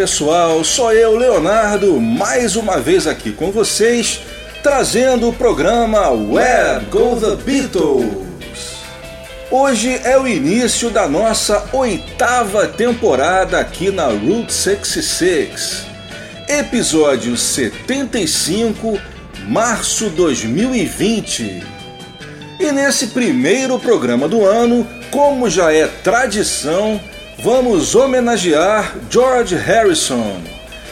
[0.00, 4.22] Pessoal, sou eu, Leonardo, mais uma vez aqui com vocês,
[4.62, 8.80] trazendo o programa Web Go The Beatles.
[9.50, 15.84] Hoje é o início da nossa oitava temporada aqui na Route 66,
[16.48, 18.98] episódio 75,
[19.48, 21.62] março 2020.
[22.58, 26.98] E nesse primeiro programa do ano, como já é tradição,
[27.42, 30.42] vamos homenagear George Harrison,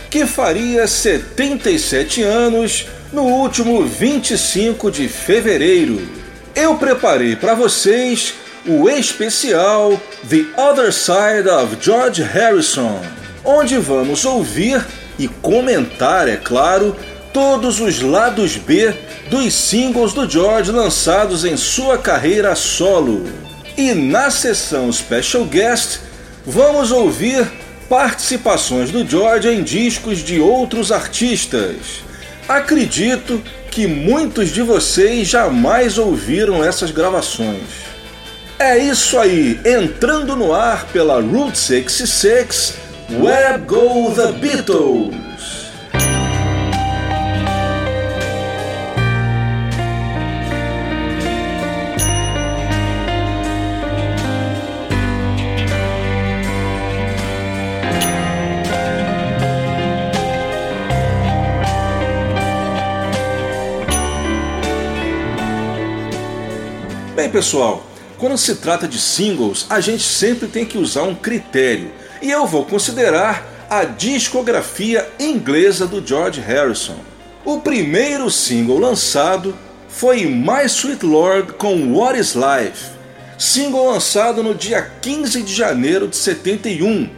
[0.08, 6.08] que faria 77 anos no último 25 de fevereiro.
[6.54, 8.34] Eu preparei para vocês
[8.66, 12.98] o especial The Other Side of George Harrison,
[13.44, 14.82] onde vamos ouvir
[15.18, 16.96] e comentar, é claro,
[17.32, 18.94] todos os lados B
[19.28, 23.26] dos singles do George lançados em sua carreira solo.
[23.76, 26.07] E na sessão Special Guest
[26.48, 27.46] vamos ouvir
[27.90, 32.02] participações do George em discos de outros artistas.
[32.48, 37.86] Acredito que muitos de vocês jamais ouviram essas gravações.
[38.58, 42.74] É isso aí, entrando no ar pela Route 66,
[43.10, 45.27] Where Go the Beatles!
[67.28, 71.92] Bem, pessoal, quando se trata de singles, a gente sempre tem que usar um critério,
[72.22, 76.96] e eu vou considerar a discografia inglesa do George Harrison.
[77.44, 79.54] O primeiro single lançado
[79.90, 82.92] foi My Sweet Lord com What Is Life,
[83.36, 87.10] single lançado no dia 15 de janeiro de 71.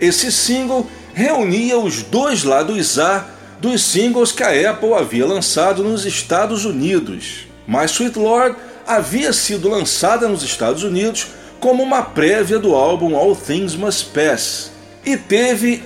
[0.00, 3.28] Esse single reunia os dois lados A
[3.60, 7.46] dos singles que a Apple havia lançado nos Estados Unidos.
[7.66, 8.56] My Sweet Lord
[8.88, 11.26] havia sido lançada nos Estados Unidos
[11.60, 14.70] como uma prévia do álbum All Things Must Pass
[15.04, 15.82] e teve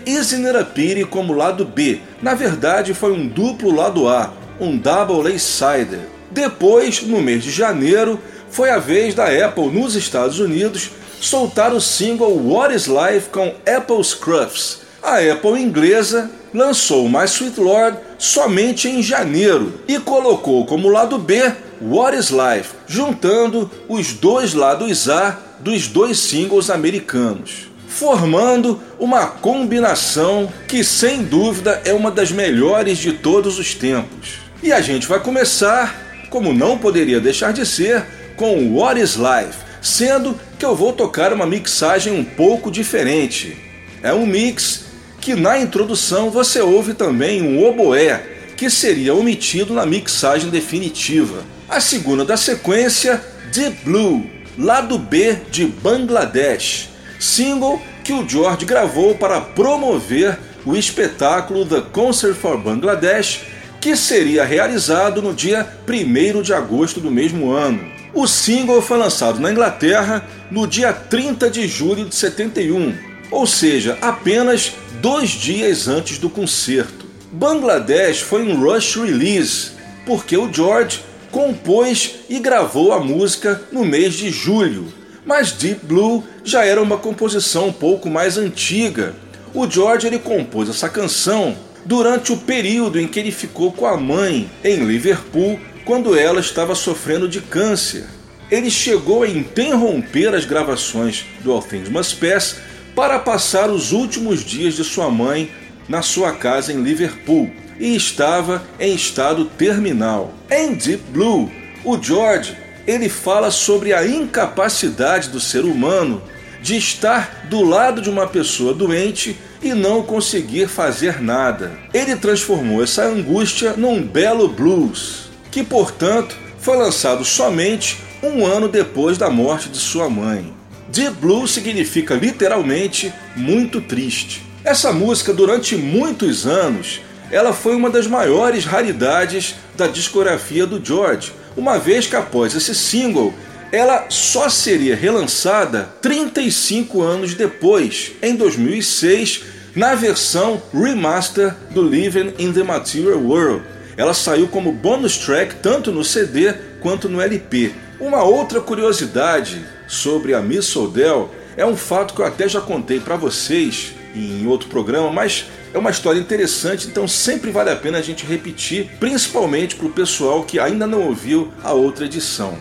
[0.72, 2.00] Pity como lado B.
[2.22, 6.00] Na verdade, foi um duplo lado A, um double A-sider.
[6.30, 8.20] Depois, no mês de janeiro,
[8.50, 10.90] foi a vez da Apple nos Estados Unidos
[11.20, 14.82] soltar o single What Is Life com Apple Scruffs.
[15.02, 21.52] A Apple inglesa lançou My Sweet Lord somente em janeiro e colocou como lado B
[21.84, 30.52] What Is Life, juntando os dois lados A dos dois singles americanos, formando uma combinação
[30.68, 34.34] que sem dúvida é uma das melhores de todos os tempos.
[34.62, 38.04] E a gente vai começar, como não poderia deixar de ser,
[38.36, 43.56] com What Is Life, sendo que eu vou tocar uma mixagem um pouco diferente.
[44.04, 44.84] É um mix
[45.20, 48.24] que na introdução você ouve também um oboé,
[48.56, 51.42] que seria omitido na mixagem definitiva.
[51.72, 53.18] A segunda da sequência,
[53.50, 61.64] Deep Blue, lado B de Bangladesh, single que o George gravou para promover o espetáculo
[61.64, 63.44] The Concert for Bangladesh,
[63.80, 67.90] que seria realizado no dia 1 de agosto do mesmo ano.
[68.12, 72.94] O single foi lançado na Inglaterra no dia 30 de julho de 71,
[73.30, 77.06] ou seja, apenas dois dias antes do concerto.
[77.32, 79.70] Bangladesh foi um rush release,
[80.04, 81.00] porque o George
[81.32, 84.92] compôs e gravou a música no mês de julho,
[85.24, 89.14] mas Deep Blue já era uma composição um pouco mais antiga.
[89.54, 91.56] O George ele compôs essa canção
[91.86, 96.74] durante o período em que ele ficou com a mãe em Liverpool quando ela estava
[96.74, 98.04] sofrendo de câncer.
[98.50, 102.56] Ele chegou a interromper as gravações do All Things Must Pass
[102.94, 105.50] para passar os últimos dias de sua mãe
[105.88, 107.50] na sua casa em Liverpool
[107.82, 110.32] e estava em estado terminal.
[110.48, 111.50] Em Deep Blue,
[111.84, 112.56] o George
[112.86, 116.22] ele fala sobre a incapacidade do ser humano
[116.62, 121.72] de estar do lado de uma pessoa doente e não conseguir fazer nada.
[121.92, 129.18] Ele transformou essa angústia num belo blues, que portanto foi lançado somente um ano depois
[129.18, 130.54] da morte de sua mãe.
[130.88, 134.40] Deep Blue significa literalmente muito triste.
[134.62, 137.00] Essa música, durante muitos anos,
[137.32, 142.74] ela foi uma das maiores raridades da discografia do George, uma vez que após esse
[142.74, 143.32] single,
[143.72, 149.44] ela só seria relançada 35 anos depois, em 2006,
[149.74, 153.64] na versão remaster do Living in the Material World.
[153.96, 157.72] Ela saiu como bonus track tanto no CD quanto no LP.
[157.98, 163.00] Uma outra curiosidade sobre a Miss Odell é um fato que eu até já contei
[163.00, 167.98] para vocês em outro programa, mas é uma história interessante, então sempre vale a pena
[167.98, 172.56] a gente repetir, principalmente para o pessoal que ainda não ouviu a outra edição.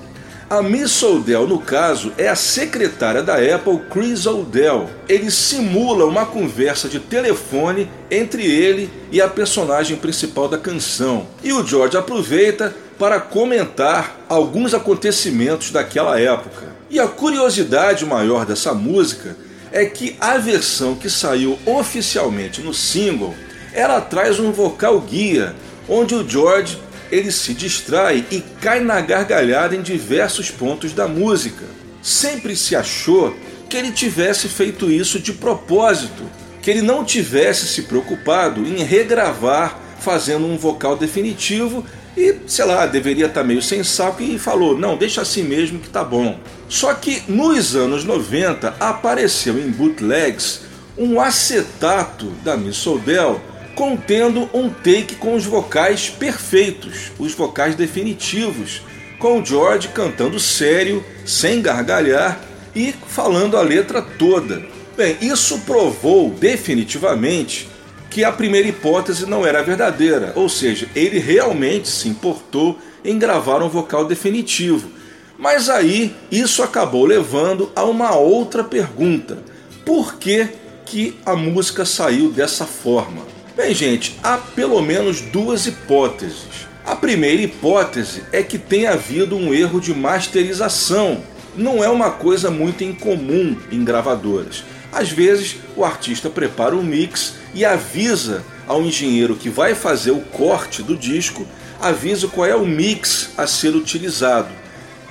[0.50, 4.90] A Miss Odell, no caso, é a secretária da Apple, Chris Odell.
[5.08, 11.26] Ele simula uma conversa de telefone entre ele e a personagem principal da canção.
[11.42, 16.68] E o George aproveita para comentar alguns acontecimentos daquela época.
[16.90, 19.38] E a curiosidade maior dessa música
[19.72, 23.34] é que a versão que saiu oficialmente no single,
[23.74, 25.56] ela traz um vocal guia,
[25.88, 26.78] onde o George
[27.12, 31.66] ele se distrai e cai na gargalhada em diversos pontos da música.
[32.02, 33.36] Sempre se achou
[33.70, 36.24] que ele tivesse feito isso de propósito,
[36.62, 41.86] que ele não tivesse se preocupado em regravar fazendo um vocal definitivo
[42.16, 45.90] e, sei lá, deveria estar meio sem saco e falou: não, deixa assim mesmo que
[45.90, 46.40] tá bom.
[46.68, 50.62] Só que nos anos 90 apareceu em bootlegs
[50.98, 53.42] um acetato da Miss Odell
[53.76, 58.82] contendo um take com os vocais perfeitos, os vocais definitivos,
[59.18, 62.40] com o George cantando sério, sem gargalhar
[62.76, 64.62] e falando a letra toda.
[64.96, 67.71] Bem, isso provou definitivamente
[68.12, 73.64] que a primeira hipótese não era verdadeira, ou seja, ele realmente se importou em gravar
[73.64, 74.92] um vocal definitivo.
[75.40, 79.40] Mas aí isso acabou levando a uma outra pergunta:
[79.86, 80.50] por que,
[80.86, 83.22] que a música saiu dessa forma?
[83.56, 86.68] Bem, gente, há pelo menos duas hipóteses.
[86.86, 91.24] A primeira hipótese é que tenha havido um erro de masterização.
[91.56, 94.64] Não é uma coisa muito incomum em gravadoras.
[94.92, 100.22] Às vezes, o artista prepara um mix e avisa ao engenheiro que vai fazer o
[100.22, 101.48] corte do disco,
[101.80, 104.50] avisa qual é o mix a ser utilizado.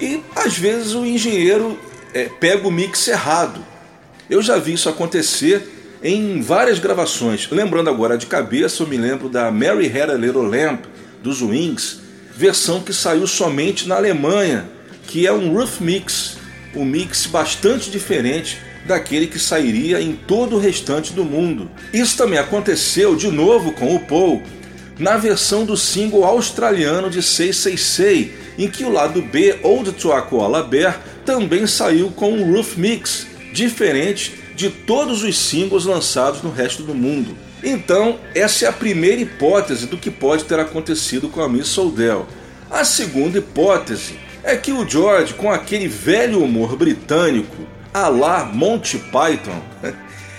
[0.00, 1.78] E às vezes o engenheiro
[2.14, 3.64] é, pega o mix errado.
[4.28, 5.68] Eu já vi isso acontecer
[6.02, 7.48] em várias gravações.
[7.50, 10.84] Lembrando agora de cabeça, eu me lembro da Mary Had a Little Lamp
[11.22, 12.00] dos Wings,
[12.34, 14.70] versão que saiu somente na Alemanha,
[15.06, 16.38] que é um rough mix,
[16.74, 18.58] um mix bastante diferente
[18.90, 21.70] daquele que sairia em todo o restante do mundo.
[21.92, 24.42] Isso também aconteceu de novo com o Paul
[24.98, 30.62] na versão do single australiano de 666, em que o lado B, Old to Aquala
[30.62, 36.82] Bear, também saiu com um roof mix, diferente de todos os singles lançados no resto
[36.82, 37.34] do mundo.
[37.62, 42.26] Então, essa é a primeira hipótese do que pode ter acontecido com a Miss Soldell.
[42.70, 48.98] A segunda hipótese é que o George, com aquele velho humor britânico, a lá Monty
[48.98, 49.60] Python,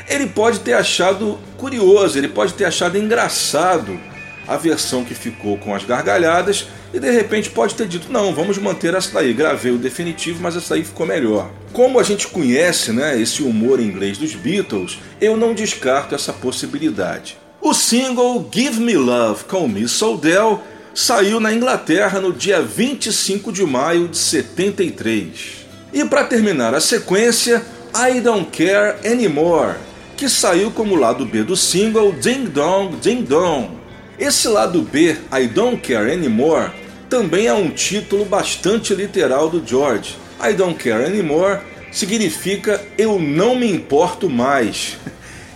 [0.07, 3.99] ele pode ter achado curioso, ele pode ter achado engraçado
[4.47, 8.57] a versão que ficou com as gargalhadas e de repente pode ter dito: não, vamos
[8.57, 9.33] manter essa daí.
[9.33, 11.49] Gravei o definitivo, mas essa daí ficou melhor.
[11.71, 17.37] Como a gente conhece né, esse humor inglês dos Beatles, eu não descarto essa possibilidade.
[17.61, 20.61] O single Give Me Love com Miss Odell
[20.93, 25.60] saiu na Inglaterra no dia 25 de maio de 73.
[25.93, 27.61] E para terminar a sequência,
[27.93, 29.75] I Don't Care Anymore,
[30.15, 33.71] que saiu como lado B do single Ding Dong Ding Dong.
[34.17, 36.71] Esse lado B, I Don't Care Anymore,
[37.09, 40.15] também é um título bastante literal do George.
[40.41, 41.59] I Don't Care Anymore
[41.91, 44.97] significa Eu Não Me Importo Mais.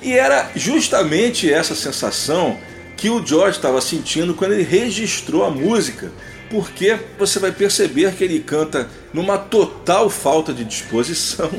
[0.02, 2.58] E era justamente essa sensação
[2.98, 6.12] que o George estava sentindo quando ele registrou a música,
[6.50, 11.52] porque você vai perceber que ele canta numa total falta de disposição.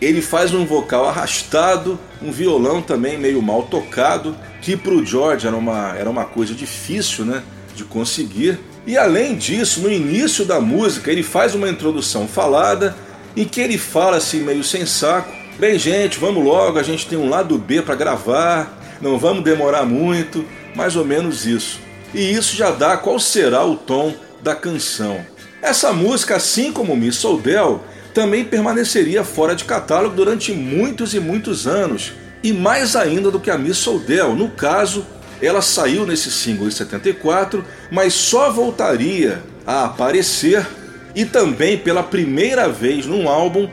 [0.00, 5.46] Ele faz um vocal arrastado, um violão também meio mal tocado, que para o George
[5.46, 7.42] era uma, era uma coisa difícil né,
[7.74, 8.58] de conseguir.
[8.86, 12.94] E além disso, no início da música, ele faz uma introdução falada
[13.36, 17.18] em que ele fala assim, meio sem saco: Bem, gente, vamos logo, a gente tem
[17.18, 20.44] um lado B para gravar, não vamos demorar muito,
[20.74, 21.85] mais ou menos isso.
[22.14, 25.24] E isso já dá qual será o tom da canção.
[25.60, 27.82] Essa música, assim como Miss Soldel,
[28.14, 33.50] também permaneceria fora de catálogo durante muitos e muitos anos, e mais ainda do que
[33.50, 35.04] a Miss Soldel, no caso,
[35.40, 40.66] ela saiu nesse single em 74, mas só voltaria a aparecer
[41.14, 43.68] e também pela primeira vez num álbum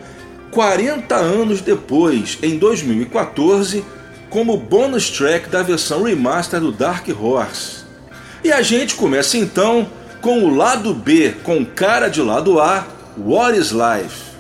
[0.51, 3.83] 40 anos depois, em 2014,
[4.29, 7.82] como bônus track da versão remaster do Dark Horse.
[8.43, 9.87] E a gente começa então
[10.21, 12.85] com o lado B com cara de lado A,
[13.17, 14.32] What is Life?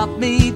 [0.00, 0.49] Got me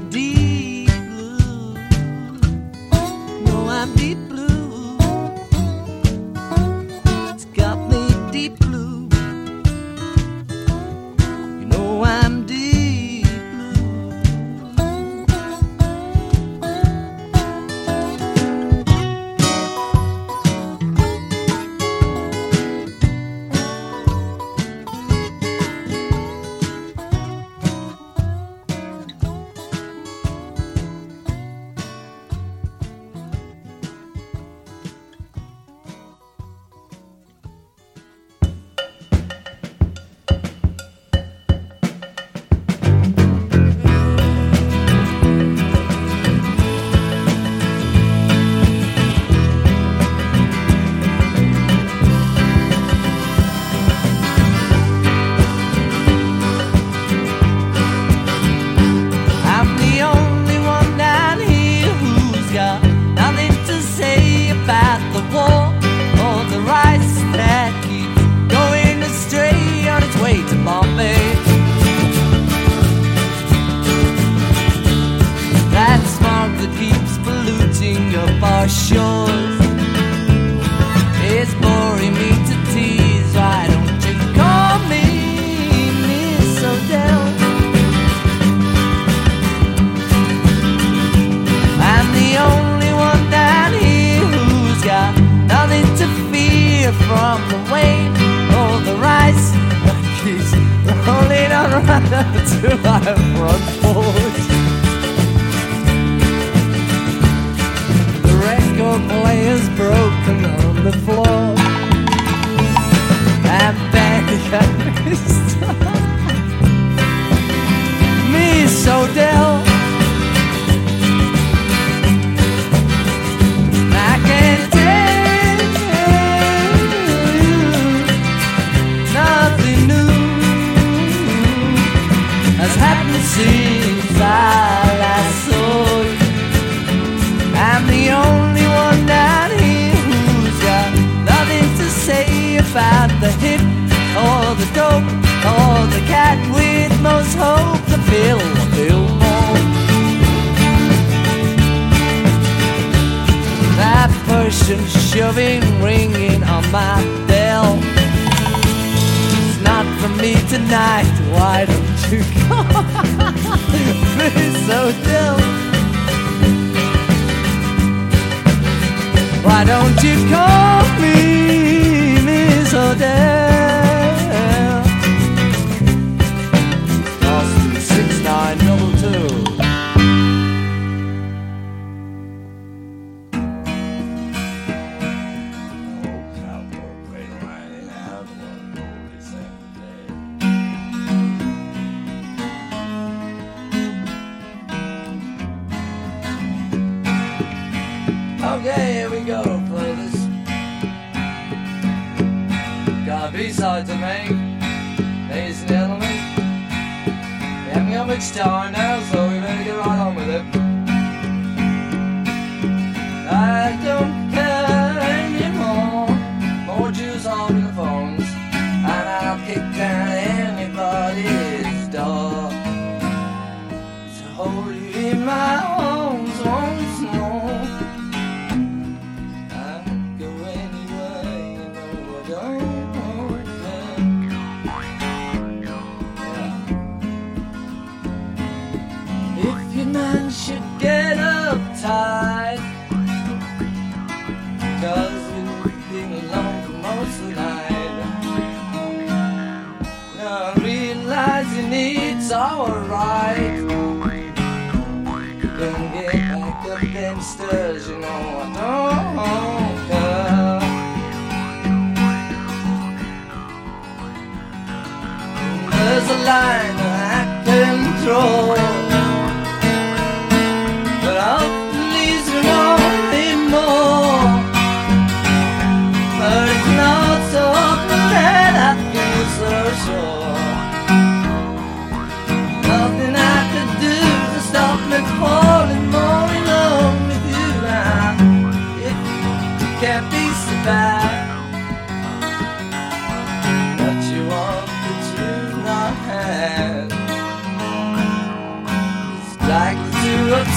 [266.24, 268.73] line that I can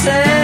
[0.07, 0.36] to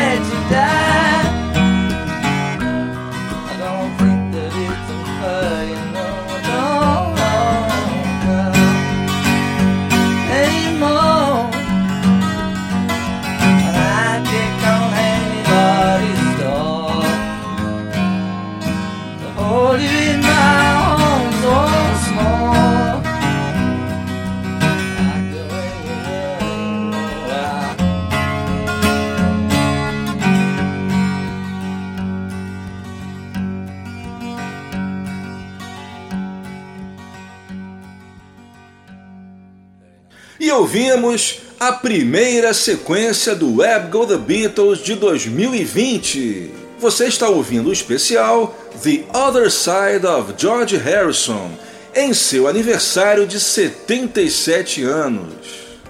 [40.74, 46.50] ouvimos a primeira sequência do Web Go The Beatles de 2020.
[46.80, 51.52] Você está ouvindo o especial The Other Side of George Harrison,
[51.94, 55.36] em seu aniversário de 77 anos.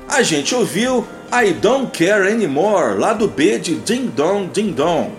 [0.06, 5.12] A gente ouviu I Don't Care Anymore, lado B de Ding Dong Ding Dong.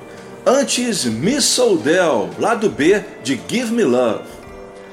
[0.45, 4.25] Antes, Miss Odell, lado B de Give Me Love.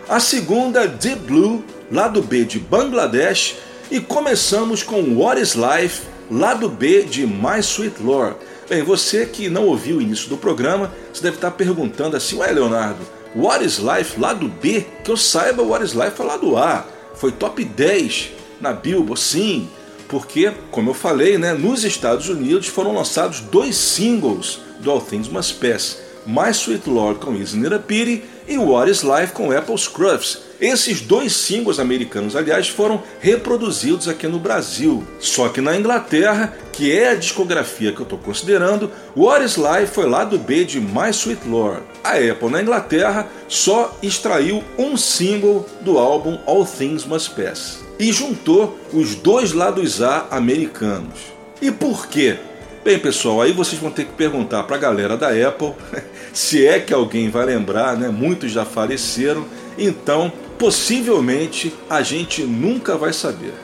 [0.08, 3.58] A segunda, Deep Blue, lado B de Bangladesh.
[3.92, 8.38] E começamos com What Is Life, lado B de My Sweet Lord.
[8.70, 12.50] Bem, você que não ouviu o início do programa, você deve estar perguntando assim, ué
[12.54, 13.02] Leonardo,
[13.36, 14.86] What Is Life, lado B?
[15.04, 16.86] Que eu saiba, What Is Life é lado A.
[17.16, 18.30] Foi top 10
[18.62, 19.70] na Billboard, sim.
[20.08, 25.28] Porque, como eu falei, né, nos Estados Unidos foram lançados dois singles do All Things
[25.28, 25.98] Must Pass.
[26.26, 30.50] My Sweet Lord com Isn't It a Pity e What Is Life com Apple Scruffs.
[30.62, 35.04] Esses dois singles americanos, aliás, foram reproduzidos aqui no Brasil.
[35.20, 39.92] Só que na Inglaterra, que é a discografia que eu estou considerando, What Is Life
[39.92, 41.82] foi lá do B de My Sweet Lord.
[42.04, 48.12] A Apple na Inglaterra só extraiu um single do álbum All Things Must Pass e
[48.12, 51.20] juntou os dois lados A americanos.
[51.60, 52.38] E por quê?
[52.84, 55.74] Bem, pessoal, aí vocês vão ter que perguntar para a galera da Apple,
[56.34, 58.10] se é que alguém vai lembrar, né?
[58.10, 59.46] Muitos já faleceram,
[59.78, 63.56] então possivelmente a gente nunca vai saber.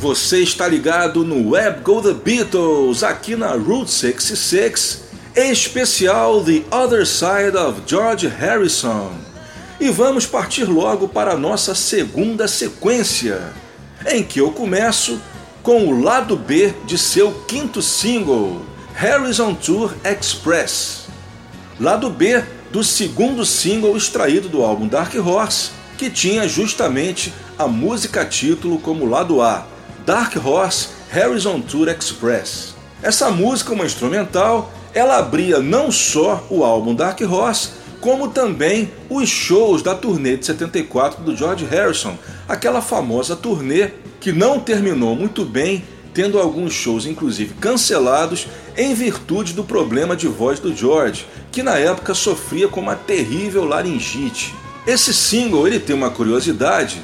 [0.00, 5.04] Você está ligado no Web Go The Beatles, aqui na Route 66,
[5.36, 9.27] especial The Other Side of George Harrison.
[9.80, 13.52] E vamos partir logo para a nossa segunda sequência,
[14.10, 15.20] em que eu começo
[15.62, 18.62] com o lado B de seu quinto single,
[18.92, 21.06] Harrison Tour Express.
[21.78, 28.24] Lado B do segundo single extraído do álbum Dark Horse, que tinha justamente a música
[28.24, 29.64] título como lado A,
[30.04, 32.74] Dark Horse Harrison Tour Express.
[33.00, 39.28] Essa música, uma instrumental, ela abria não só o álbum Dark Horse, como também os
[39.28, 42.16] shows da turnê de 74 do George Harrison,
[42.48, 45.84] aquela famosa turnê que não terminou muito bem,
[46.14, 51.76] tendo alguns shows inclusive cancelados em virtude do problema de voz do George, que na
[51.76, 54.54] época sofria com uma terrível laringite.
[54.86, 57.00] Esse single ele tem uma curiosidade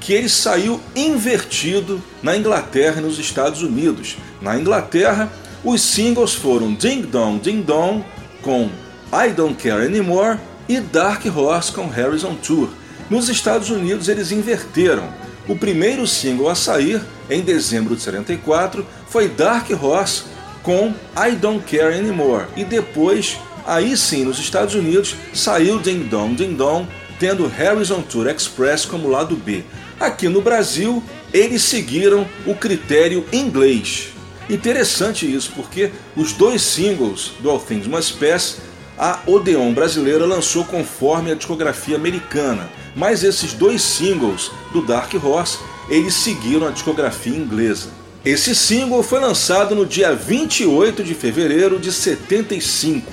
[0.00, 4.16] que ele saiu invertido na Inglaterra e nos Estados Unidos.
[4.40, 5.30] Na Inglaterra,
[5.64, 8.04] os singles foram Ding Dong Ding Dong
[8.42, 8.70] com
[9.12, 12.68] I Don't Care Anymore e Dark Horse com Harrison Tour.
[13.08, 15.08] Nos Estados Unidos eles inverteram.
[15.48, 20.24] O primeiro single a sair, em dezembro de 74, foi Dark Horse
[20.62, 26.34] com I Don't Care Anymore e depois, aí sim, nos Estados Unidos, saiu Ding Dong
[26.34, 26.86] Ding Dong,
[27.18, 29.64] tendo Harrison Tour Express como lado B.
[29.98, 34.10] Aqui no Brasil, eles seguiram o critério inglês.
[34.50, 38.67] Interessante isso, porque os dois singles do All Things Must Pass
[38.98, 45.58] a Odeon brasileira lançou conforme a discografia americana, mas esses dois singles do Dark Horse
[45.88, 47.90] eles seguiram a discografia inglesa.
[48.24, 53.10] Esse single foi lançado no dia 28 de fevereiro de 75.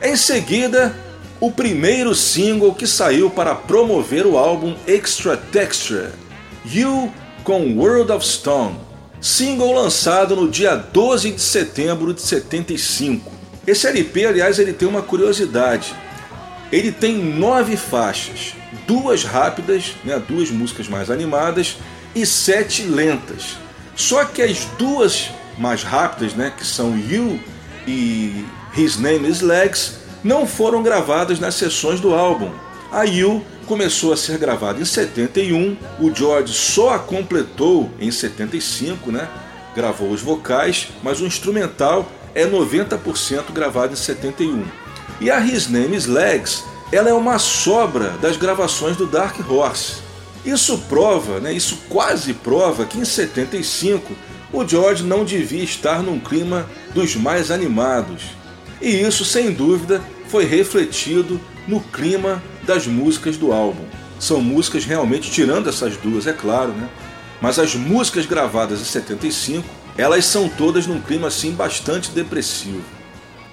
[0.00, 0.94] Em seguida,
[1.40, 6.10] o primeiro single que saiu para promover o álbum Extra Texture,
[6.64, 8.76] You com World of Stone,
[9.20, 13.33] single lançado no dia 12 de setembro de 75.
[13.66, 15.94] Esse LP, aliás, ele tem uma curiosidade.
[16.70, 18.54] Ele tem nove faixas,
[18.86, 21.76] duas rápidas, né, duas músicas mais animadas
[22.14, 23.56] e sete lentas.
[23.94, 27.40] Só que as duas mais rápidas, né, que são You
[27.86, 28.44] e
[28.76, 32.50] His Name is Legs, não foram gravadas nas sessões do álbum.
[32.90, 39.10] A You começou a ser gravada em 71, o George só a completou em 75,
[39.10, 39.28] né?
[39.74, 44.64] Gravou os vocais, mas o instrumental é 90% gravado em 71.
[45.20, 50.02] E a His Name is Legs, ela é uma sobra das gravações do Dark Horse.
[50.44, 54.12] Isso prova, né, isso quase prova que em 75
[54.52, 58.22] o George não devia estar num clima dos mais animados.
[58.80, 63.84] E isso, sem dúvida, foi refletido no clima das músicas do álbum.
[64.18, 66.88] São músicas realmente tirando essas duas, é claro, né?
[67.40, 72.82] Mas as músicas gravadas em 75, elas são todas num clima assim bastante depressivo.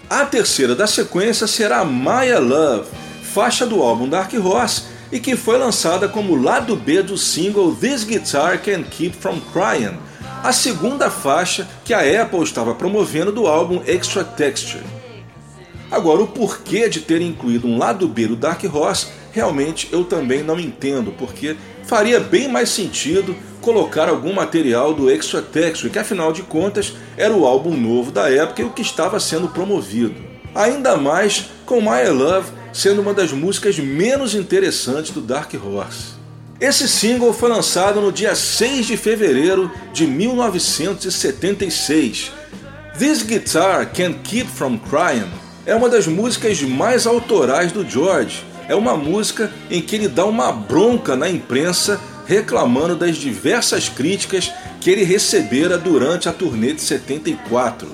[0.09, 2.89] A terceira da sequência será Maya Love,
[3.23, 8.03] faixa do álbum Dark Horse e que foi lançada como lado B do single This
[8.03, 9.97] Guitar Can Keep From Crying,
[10.43, 14.83] a segunda faixa que a Apple estava promovendo do álbum Extra Texture.
[15.91, 20.41] Agora, o porquê de ter incluído um lado B do Dark Horse, realmente eu também
[20.41, 25.07] não entendo, porque faria bem mais sentido colocar algum material do
[25.51, 29.17] Texture, que afinal de contas era o álbum novo da época e o que estava
[29.19, 30.15] sendo promovido.
[30.53, 36.19] Ainda mais com My Love sendo uma das músicas menos interessantes do Dark Horse.
[36.59, 42.31] Esse single foi lançado no dia 6 de fevereiro de 1976.
[42.97, 45.29] This Guitar Can't Keep From Crying
[45.65, 48.43] é uma das músicas mais autorais do George.
[48.67, 51.99] É uma música em que ele dá uma bronca na imprensa
[52.31, 57.87] reclamando das diversas críticas que ele recebera durante a turnê de 74.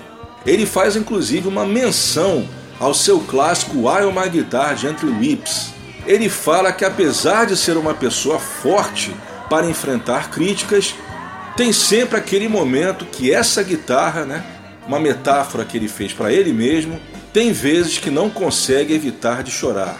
[0.45, 2.47] Ele faz inclusive uma menção
[2.79, 5.73] ao seu clássico While My Guitar Gently Weeps.
[6.05, 9.11] Ele fala que apesar de ser uma pessoa forte
[9.49, 10.93] para enfrentar críticas,
[11.55, 14.43] tem sempre aquele momento que essa guitarra, né,
[14.87, 16.99] uma metáfora que ele fez para ele mesmo,
[17.33, 19.97] tem vezes que não consegue evitar de chorar.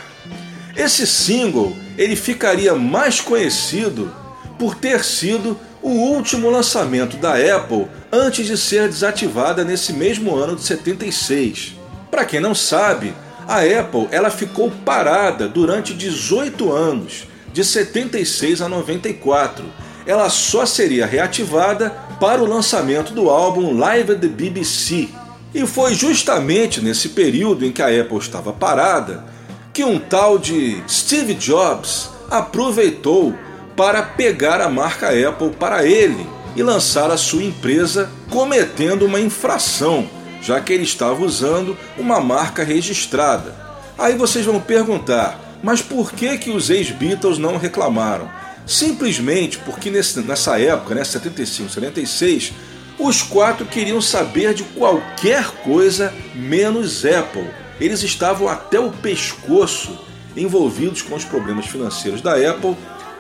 [0.76, 4.14] Esse single ele ficaria mais conhecido
[4.58, 10.56] por ter sido o último lançamento da Apple antes de ser desativada nesse mesmo ano
[10.56, 11.76] de 76.
[12.10, 13.14] Para quem não sabe,
[13.48, 19.66] a Apple ela ficou parada durante 18 anos, de 76 a 94.
[20.06, 21.90] Ela só seria reativada
[22.20, 25.10] para o lançamento do álbum Live at the BBC,
[25.54, 29.26] e foi justamente nesse período em que a Apple estava parada
[29.74, 33.36] que um tal de Steve Jobs aproveitou
[33.78, 40.10] para pegar a marca Apple para ele e lançar a sua empresa cometendo uma infração,
[40.42, 43.56] já que ele estava usando uma marca registrada.
[43.96, 48.28] Aí vocês vão perguntar, mas por que, que os ex-Beatles não reclamaram?
[48.66, 52.54] Simplesmente porque nesse, nessa época, né, 75, 76,
[52.98, 57.48] os quatro queriam saber de qualquer coisa menos Apple.
[57.80, 60.00] Eles estavam até o pescoço
[60.36, 62.76] envolvidos com os problemas financeiros da Apple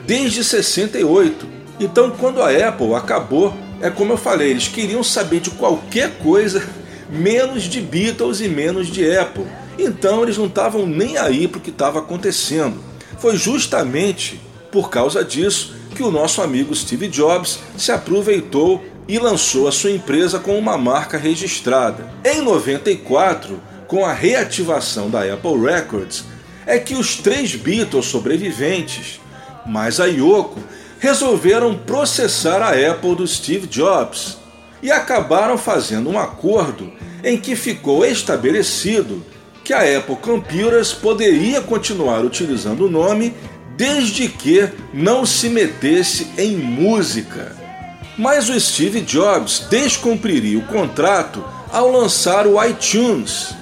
[0.05, 1.47] desde 68.
[1.79, 6.67] Então, quando a Apple acabou, é como eu falei, eles queriam saber de qualquer coisa
[7.10, 9.45] menos de Beatles e menos de Apple.
[9.77, 12.83] Então, eles não estavam nem aí para o que estava acontecendo.
[13.19, 14.39] Foi justamente
[14.71, 19.91] por causa disso que o nosso amigo Steve Jobs se aproveitou e lançou a sua
[19.91, 22.12] empresa com uma marca registrada.
[22.23, 26.25] Em 94, com a reativação da Apple Records,
[26.65, 29.21] é que os três Beatles sobreviventes,
[29.67, 30.60] mais a Yoko,
[30.99, 34.38] resolveram processar a Apple do Steve Jobs
[34.82, 36.91] e acabaram fazendo um acordo
[37.23, 39.23] em que ficou estabelecido
[39.63, 43.34] que a Apple Computers poderia continuar utilizando o nome
[43.75, 47.56] desde que não se metesse em música.
[48.17, 53.53] Mas o Steve Jobs descumpriria o contrato ao lançar o iTunes.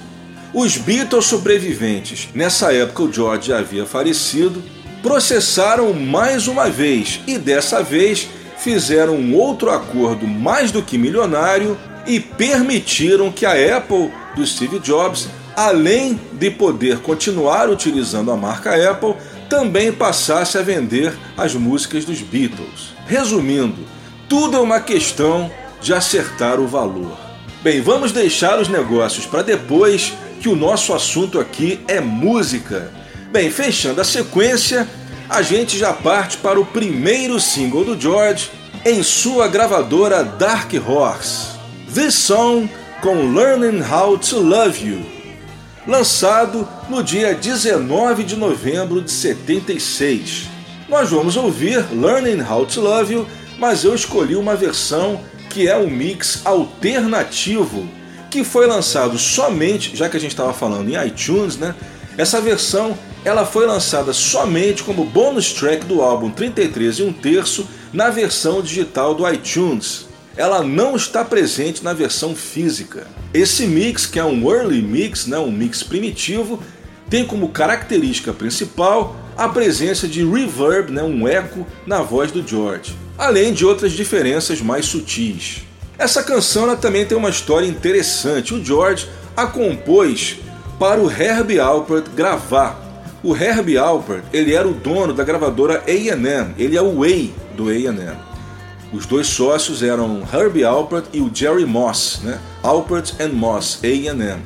[0.54, 4.62] Os Beatles sobreviventes, nessa época o George havia falecido,
[5.02, 8.28] processaram mais uma vez e dessa vez
[8.58, 14.78] fizeram um outro acordo mais do que milionário e permitiram que a Apple do Steve
[14.78, 19.14] Jobs, além de poder continuar utilizando a marca Apple,
[19.48, 22.94] também passasse a vender as músicas dos Beatles.
[23.06, 23.86] Resumindo,
[24.28, 27.16] tudo é uma questão de acertar o valor.
[27.62, 32.92] Bem, vamos deixar os negócios para depois, que o nosso assunto aqui é música.
[33.30, 34.88] Bem, fechando a sequência,
[35.28, 38.50] a gente já parte para o primeiro single do George
[38.84, 41.56] em sua gravadora Dark Horse.
[41.92, 42.70] This Song
[43.02, 45.16] com Learning How to Love You
[45.86, 50.48] lançado no dia 19 de novembro de 76.
[50.88, 53.26] Nós vamos ouvir Learning How to Love You,
[53.58, 57.88] mas eu escolhi uma versão que é um mix alternativo
[58.30, 61.74] que foi lançado somente, já que a gente estava falando em iTunes, né?
[62.18, 67.66] Essa versão ela foi lançada somente como bonus track do álbum 33 e um terço
[67.92, 73.06] na versão digital do iTunes ela não está presente na versão física.
[73.32, 76.62] Esse mix, que é um early mix, né, um mix primitivo,
[77.08, 82.94] tem como característica principal a presença de reverb, né, um eco na voz do George,
[83.16, 85.62] além de outras diferenças mais sutis.
[85.98, 88.52] Essa canção também tem uma história interessante.
[88.52, 90.36] O George a compôs
[90.78, 92.85] para o Herbie Alpert gravar.
[93.26, 97.68] O Herbie Alpert ele era o dono da gravadora A&M, ele é o Way do
[97.70, 98.16] A&M.
[98.92, 102.38] Os dois sócios eram Herbie Alpert e o Jerry Moss, né?
[102.62, 104.40] Alpert and Moss, A&M.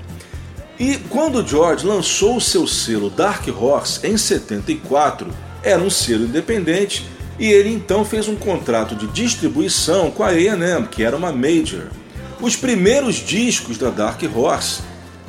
[0.79, 5.29] E quando George lançou o seu selo Dark Horse em 74,
[5.63, 7.07] era um selo independente
[7.39, 11.89] e ele então fez um contrato de distribuição com a A&M, que era uma major.
[12.41, 14.81] Os primeiros discos da Dark Horse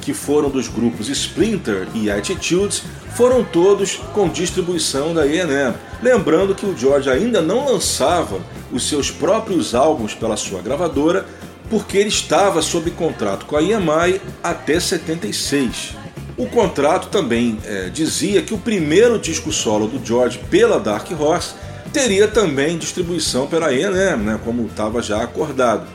[0.01, 2.83] que foram dos grupos Splinter e Attitudes,
[3.15, 5.75] foram todos com distribuição da A&M.
[6.01, 8.39] Lembrando que o George ainda não lançava
[8.71, 11.25] os seus próprios álbuns pela sua gravadora,
[11.69, 15.95] porque ele estava sob contrato com a EMI até 76.
[16.37, 21.53] O contrato também é, dizia que o primeiro disco solo do George pela Dark Horse
[21.93, 25.85] teria também distribuição pela A&M, né, como estava já acordado.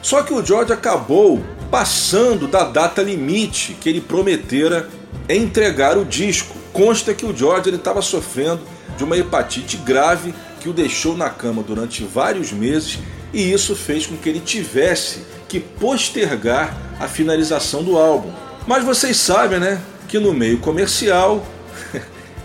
[0.00, 4.90] Só que o George acabou passando da data limite que ele prometera
[5.26, 6.54] entregar o disco.
[6.70, 8.60] Consta que o George estava sofrendo
[8.94, 12.98] de uma hepatite grave que o deixou na cama durante vários meses
[13.32, 18.30] e isso fez com que ele tivesse que postergar a finalização do álbum.
[18.66, 21.42] Mas vocês sabem, né, que no meio comercial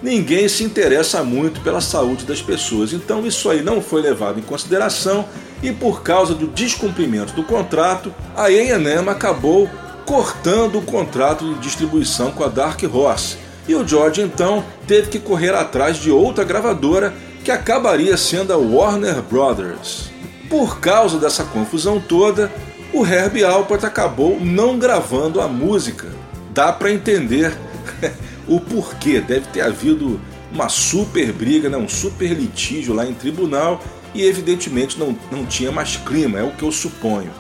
[0.01, 2.93] ninguém se interessa muito pela saúde das pessoas.
[2.93, 5.25] Então isso aí não foi levado em consideração
[5.61, 9.69] e por causa do descumprimento do contrato, a A&M acabou
[10.05, 13.37] cortando o contrato de distribuição com a Dark Horse.
[13.67, 17.13] E o George então teve que correr atrás de outra gravadora
[17.43, 20.09] que acabaria sendo a Warner Brothers.
[20.49, 22.51] Por causa dessa confusão toda,
[22.93, 26.07] o Herbie Alpert acabou não gravando a música.
[26.53, 27.57] Dá para entender
[28.47, 29.19] o porquê.
[29.19, 30.19] Deve ter havido
[30.51, 31.77] uma super briga, né?
[31.77, 33.81] um super litígio lá em tribunal
[34.13, 37.31] e evidentemente não, não tinha mais clima, é o que eu suponho.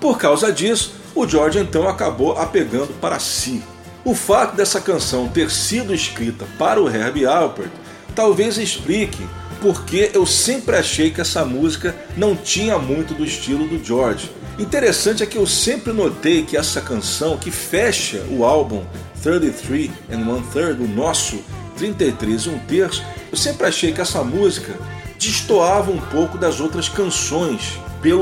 [0.00, 3.62] Por causa disso, o George então acabou apegando para si.
[4.04, 7.70] O fato dessa canção ter sido escrita para o Herbie Alpert
[8.14, 9.26] talvez explique
[9.60, 14.30] porque eu sempre achei que essa música não tinha muito do estilo do George.
[14.58, 18.84] Interessante é que eu sempre notei que essa canção que fecha o álbum
[19.22, 21.42] 33 and One Third, o nosso
[21.76, 23.02] 33 e um terço,
[23.32, 24.78] eu sempre achei que essa música
[25.18, 27.78] destoava um pouco das outras canções,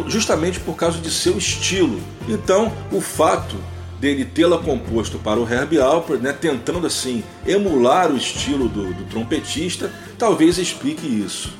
[0.07, 2.01] justamente por causa de seu estilo.
[2.29, 3.57] Então, o fato
[4.03, 9.05] dele tê-la composto para o Herbie Alpert, né, tentando assim emular o estilo do, do
[9.05, 11.55] trompetista, talvez explique isso.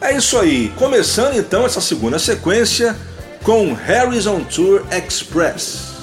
[0.00, 2.96] É isso aí, começando então essa segunda sequência
[3.42, 5.97] com Harrison Tour Express.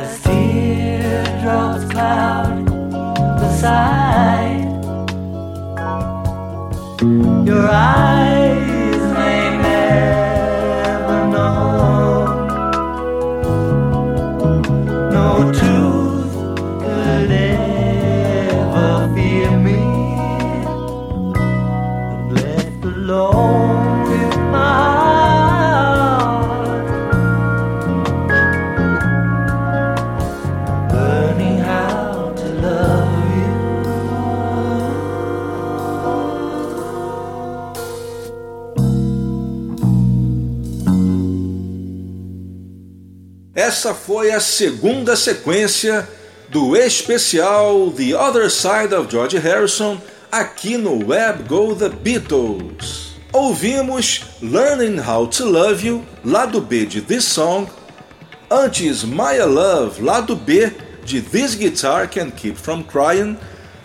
[0.00, 2.66] As teardrops cloud
[3.40, 4.62] the sight,
[7.44, 8.17] your eyes.
[43.78, 46.08] Essa foi a segunda sequência
[46.48, 50.00] do especial The Other Side of George Harrison
[50.32, 53.12] aqui no Web Go The Beatles.
[53.32, 57.68] Ouvimos Learning How to Love You, lado B de This Song,
[58.50, 60.72] antes My Love, lado B
[61.04, 63.38] de This Guitar Can Keep From Crying,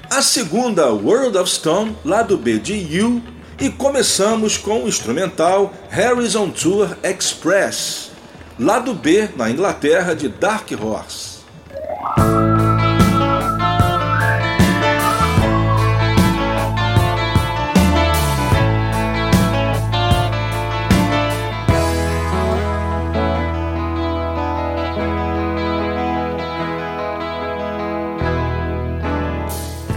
[0.10, 3.22] a segunda World of Stone, lado B de You,
[3.60, 8.13] e começamos com o instrumental Harrison Tour Express
[8.60, 11.34] lado B na Inglaterra de Dark Horse.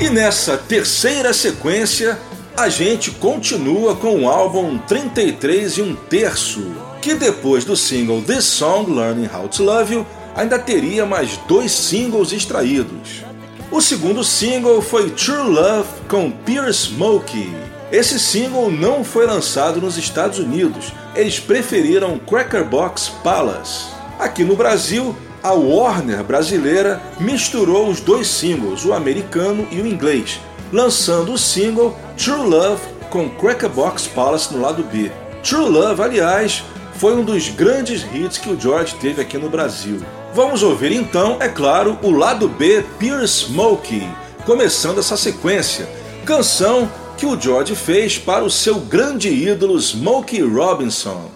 [0.01, 2.17] E nessa terceira sequência,
[2.57, 6.75] a gente continua com o álbum 33 e um terço,
[7.07, 11.71] que depois do single This Song Learning How to Love You ainda teria mais dois
[11.71, 13.23] singles extraídos.
[13.71, 17.55] O segundo single foi True Love com Pierce Smokey.
[17.93, 23.85] Esse single não foi lançado nos Estados Unidos, eles preferiram Cracker Box Palace.
[24.19, 30.41] Aqui no Brasil, a Warner brasileira misturou os dois singles, o americano e o inglês,
[30.73, 35.13] lançando o single True Love com Cracker Box Palace no lado B.
[35.45, 36.65] True Love, aliás,
[36.99, 40.01] foi um dos grandes hits que o George teve aqui no Brasil.
[40.35, 44.09] Vamos ouvir então, é claro, o lado B Pure Smokey,
[44.47, 45.89] começando essa sequência,
[46.25, 51.31] canção que o George fez para o seu grande ídolo Smokey Robinson.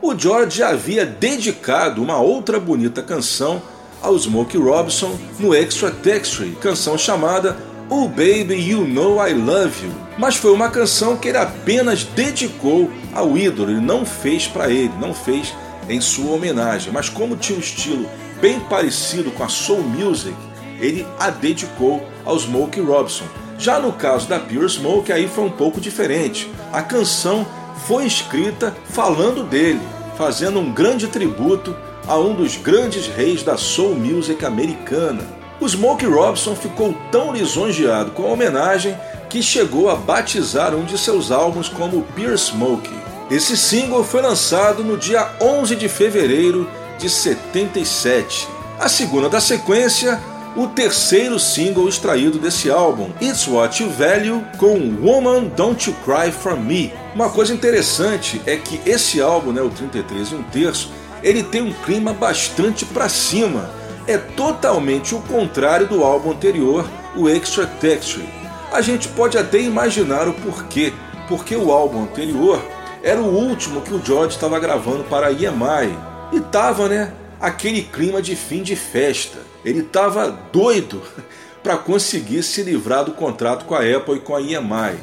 [0.00, 3.62] O George havia dedicado uma outra bonita canção
[4.02, 7.56] ao Smokey Robinson no Extra Texture, canção chamada
[7.88, 12.90] Oh Baby You Know I Love You, mas foi uma canção que ele apenas dedicou
[13.16, 15.54] ao ídolo, ele não fez para ele, não fez
[15.88, 18.06] em sua homenagem, mas como tinha um estilo
[18.40, 20.36] bem parecido com a soul music,
[20.78, 23.24] ele a dedicou ao Smokey Robinson.
[23.58, 26.50] Já no caso da Pure Smoke, aí foi um pouco diferente.
[26.70, 27.46] A canção
[27.86, 29.80] foi escrita falando dele,
[30.18, 31.74] fazendo um grande tributo
[32.06, 35.22] a um dos grandes reis da soul music americana.
[35.58, 38.94] O Smokey Robinson ficou tão lisonjeado com a homenagem
[39.28, 42.94] que chegou a batizar um de seus álbuns como Pure Smokey.
[43.30, 46.68] Esse single foi lançado no dia 11 de fevereiro
[46.98, 48.48] de 77.
[48.78, 50.20] A segunda da sequência,
[50.54, 56.30] o terceiro single extraído desse álbum, It's What You Value, com Woman Don't You Cry
[56.30, 56.92] For Me.
[57.14, 60.90] Uma coisa interessante é que esse álbum, né, o 33 e um terço,
[61.22, 63.70] ele tem um clima bastante para cima.
[64.06, 68.35] É totalmente o contrário do álbum anterior, o Extra Texture.
[68.76, 70.92] A gente pode até imaginar o porquê,
[71.26, 72.62] porque o álbum anterior
[73.02, 75.96] era o último que o George estava gravando para a EMI.
[76.30, 77.10] E tava, né,
[77.40, 79.38] aquele clima de fim de festa.
[79.64, 81.00] Ele estava doido
[81.64, 84.98] para conseguir se livrar do contrato com a Apple e com a EMI.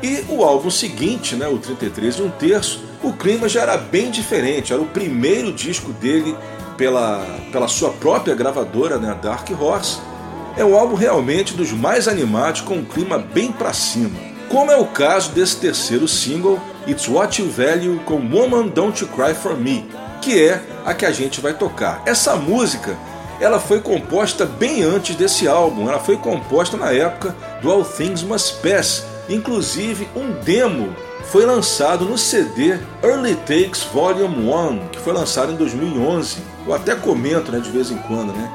[0.00, 4.12] E o álbum seguinte, né, o 33 e um terço, o clima já era bem
[4.12, 4.72] diferente.
[4.72, 6.36] Era o primeiro disco dele
[6.76, 10.11] pela, pela sua própria gravadora, né, Dark Horse.
[10.56, 14.76] É um álbum realmente dos mais animados, com um clima bem para cima como é
[14.76, 19.56] o caso desse terceiro single, It's What You Value com Woman Don't You Cry For
[19.56, 19.88] Me,
[20.20, 22.02] que é a que a gente vai tocar.
[22.04, 22.94] Essa música
[23.40, 28.22] ela foi composta bem antes desse álbum, ela foi composta na época do All Things
[28.22, 30.94] Must Pass, inclusive um demo
[31.30, 36.42] foi lançado no CD Early Takes Volume 1, que foi lançado em 2011.
[36.66, 38.52] Eu até comento né, de vez em quando, né?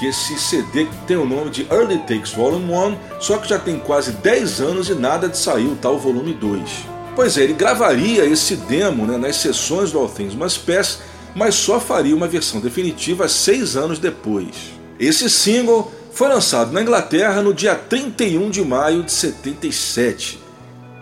[0.00, 3.78] Que esse CD tem o nome de Early Takes Volume 1, só que já tem
[3.78, 6.70] quase 10 anos e nada de sair o tal volume 2.
[7.14, 11.00] Pois é, ele gravaria esse demo né, nas sessões do All Things Must Pass,
[11.34, 14.72] mas só faria uma versão definitiva seis anos depois.
[14.98, 20.40] Esse single foi lançado na Inglaterra no dia 31 de maio de 77.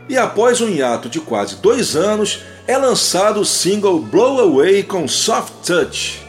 [0.08, 5.06] E após um hiato de quase dois anos, é lançado o single Blow Away com
[5.06, 6.27] Soft Touch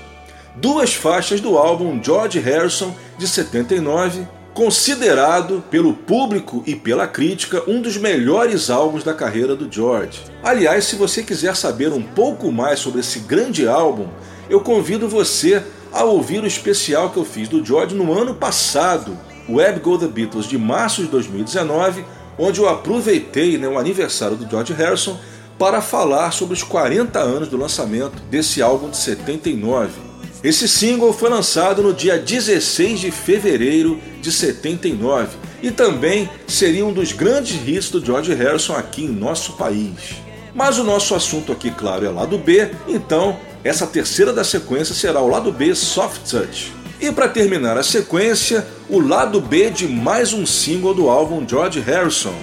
[0.62, 7.82] duas faixas do álbum George Harrison de 79, considerado pelo público e pela crítica um
[7.82, 10.22] dos melhores álbuns da carreira do George.
[10.44, 14.08] Aliás, se você quiser saber um pouco mais sobre esse grande álbum,
[14.50, 19.18] eu convido você a ouvir o especial que eu fiz do George no ano passado,
[19.48, 22.04] Web Go The Beatles, de março de 2019,
[22.38, 25.18] onde eu aproveitei né, o aniversário do George Harrison
[25.58, 30.09] para falar sobre os 40 anos do lançamento desse álbum de 79.
[30.42, 36.94] Esse single foi lançado no dia 16 de fevereiro de 79 e também seria um
[36.94, 40.16] dos grandes hits do George Harrison aqui em nosso país.
[40.56, 45.20] Mas o nosso assunto aqui, claro, é lado B, então essa terceira da sequência será
[45.20, 46.72] o lado B Soft Touch.
[47.02, 51.82] E para terminar a sequência, o lado B de mais um single do álbum George
[51.82, 52.36] Harrison,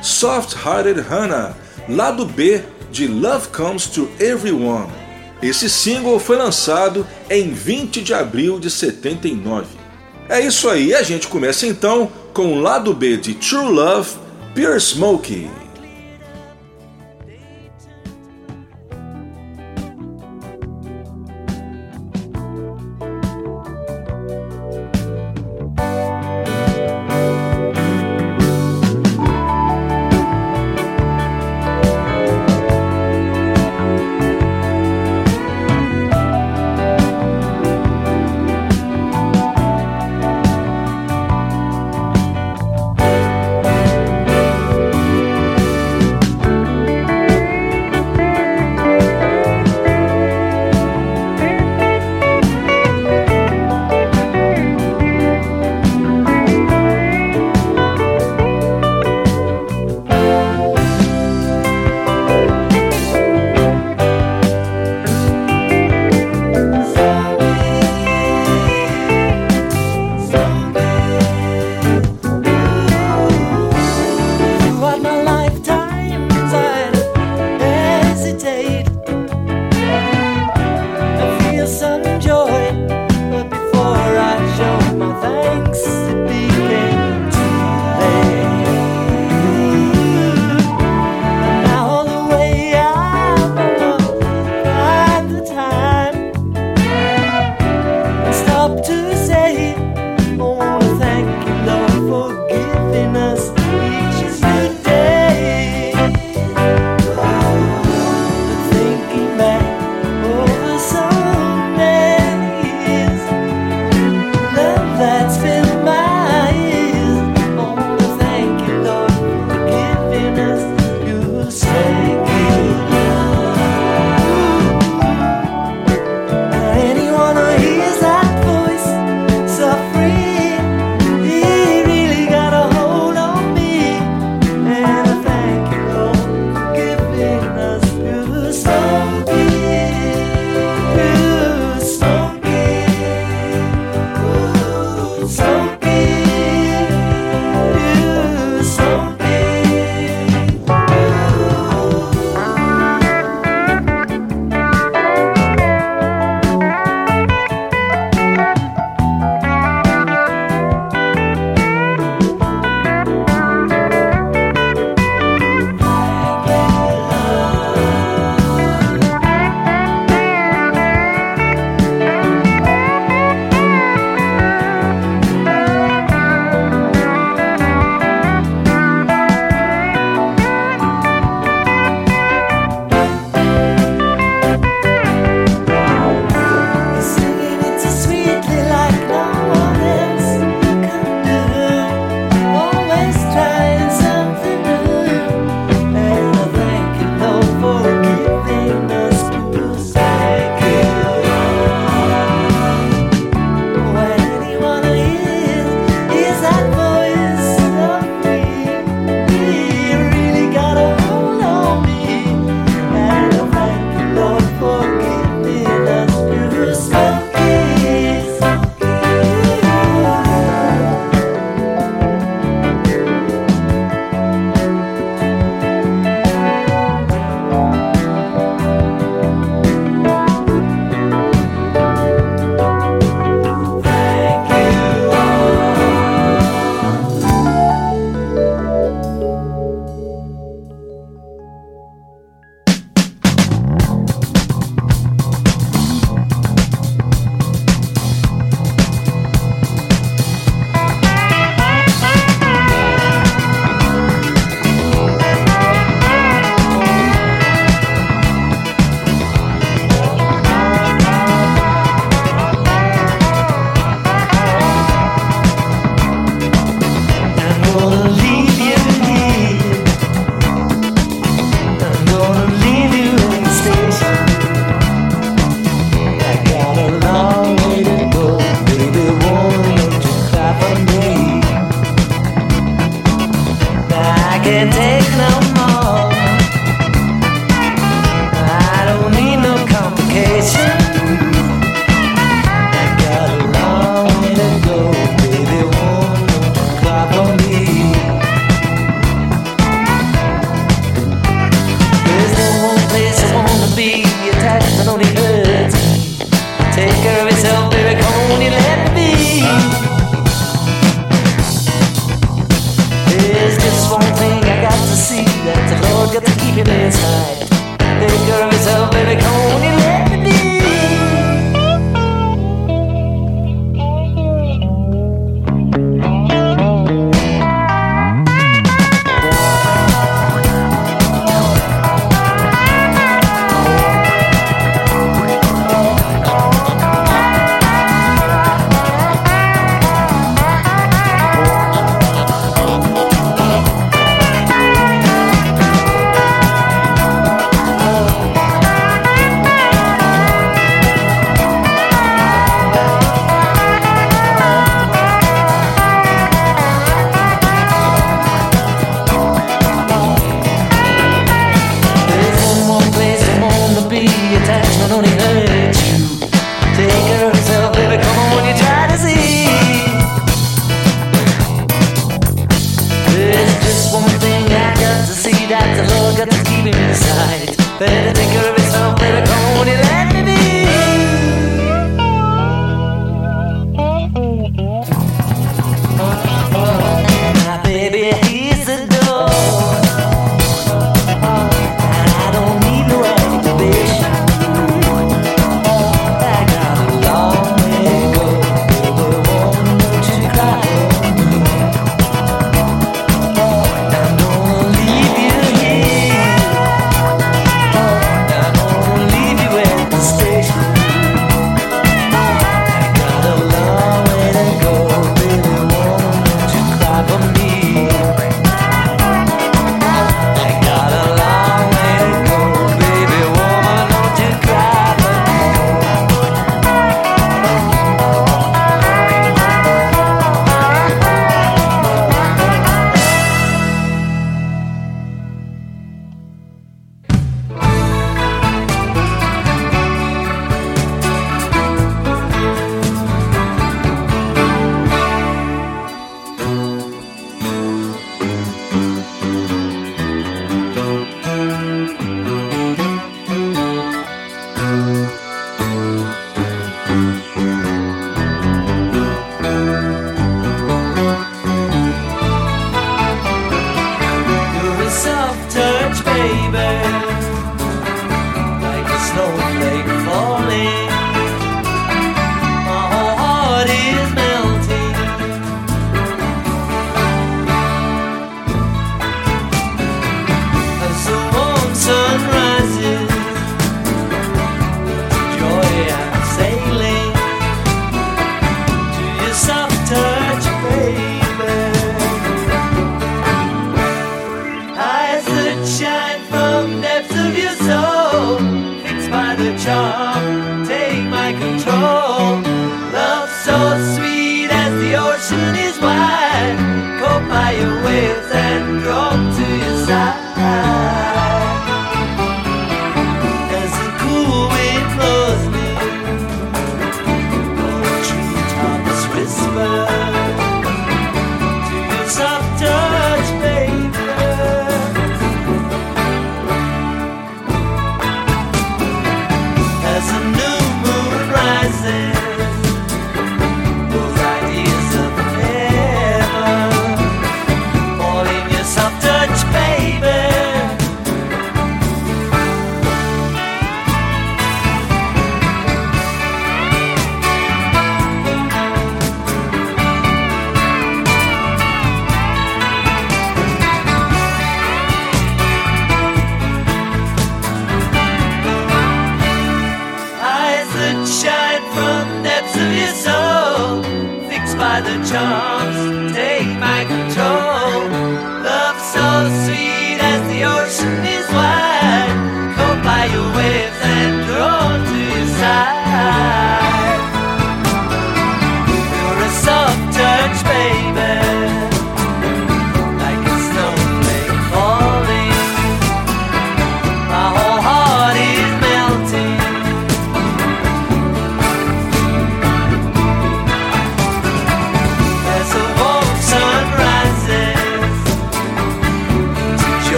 [0.00, 1.54] Soft Hearted Hannah,
[1.86, 5.01] lado B de Love Comes to Everyone.
[5.42, 9.66] Esse single foi lançado em 20 de abril de 79.
[10.28, 14.10] É isso aí, a gente começa então com o lado B de True Love,
[14.54, 15.50] Pure Smokey.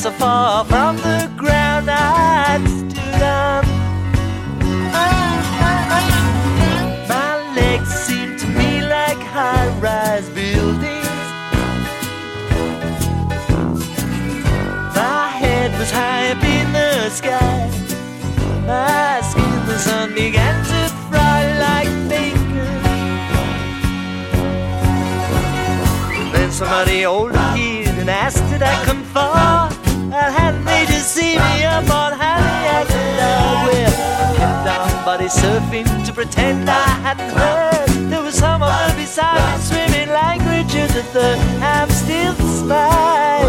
[0.00, 3.66] So far from the ground I stood on.
[7.06, 11.06] My legs seemed to me like high-rise buildings.
[14.96, 17.68] My head was high up in the sky.
[18.66, 22.82] My skin, the sun began to fry like bacon.
[26.32, 27.39] Then somebody older
[35.18, 38.10] surfing to pretend I hadn't heard.
[38.10, 41.38] There was someone beside me swimming like Richard III.
[41.60, 43.30] I'm still smiling.
[43.30, 43.39] I'm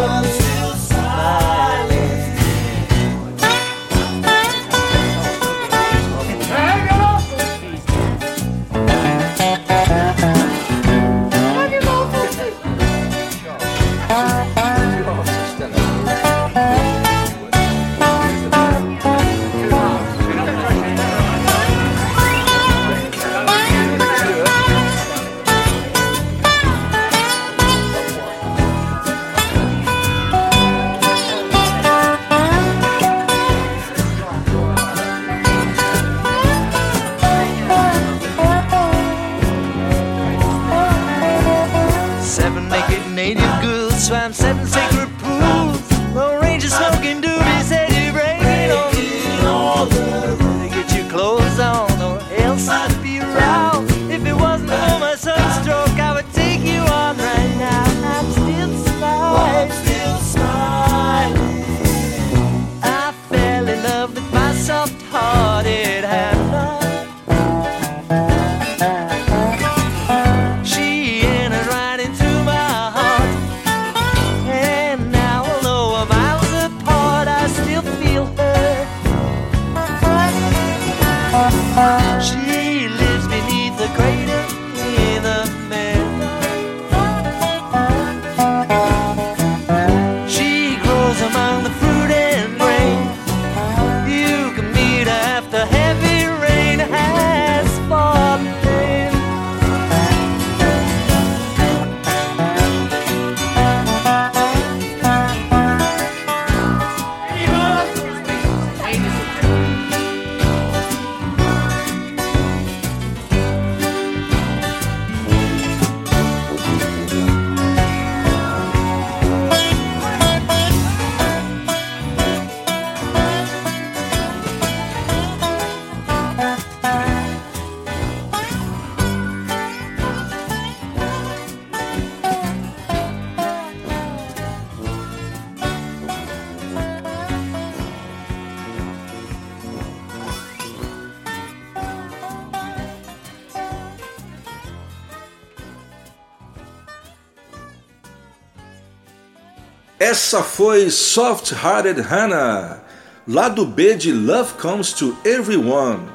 [150.31, 152.79] Essa foi Soft Hearted Hannah,
[153.27, 156.07] lado B de Love Comes to Everyone.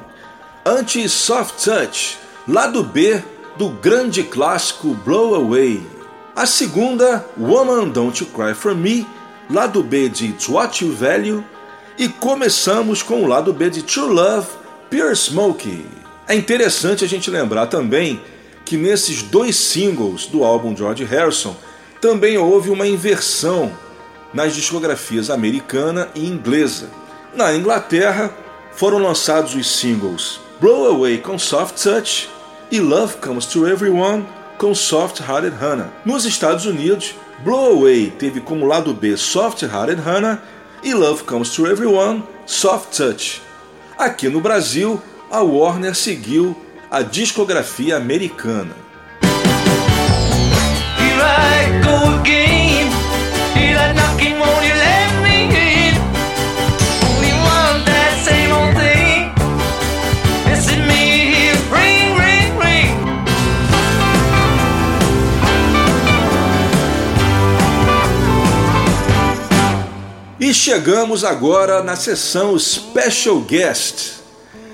[0.65, 2.17] Antes Soft Touch,
[2.47, 3.21] lado B
[3.57, 5.83] do grande clássico Blow Away.
[6.35, 9.05] A segunda, Woman Don't You Cry For Me,
[9.51, 11.45] lado B de It's What You Value.
[11.95, 14.47] E começamos com o lado B de True Love,
[14.89, 15.85] Pure Smoke.
[16.27, 18.19] É interessante a gente lembrar também
[18.65, 21.55] que nesses dois singles do álbum George Harrison
[22.01, 23.71] também houve uma inversão
[24.33, 26.89] nas discografias americana e inglesa.
[27.33, 28.31] Na Inglaterra
[28.71, 32.29] foram lançados os singles Blow Away com Soft Touch
[32.71, 34.25] e Love Comes to Everyone
[34.57, 35.91] com Soft Hearted Hannah.
[36.03, 37.13] Nos Estados Unidos,
[37.43, 40.41] Blow Away teve como lado B Soft Hearted Hannah
[40.81, 43.41] e Love Comes to Everyone Soft Touch.
[43.97, 46.55] Aqui no Brasil, a Warner seguiu
[46.89, 48.86] a discografia americana.
[70.67, 74.15] Chegamos agora na sessão Special Guest.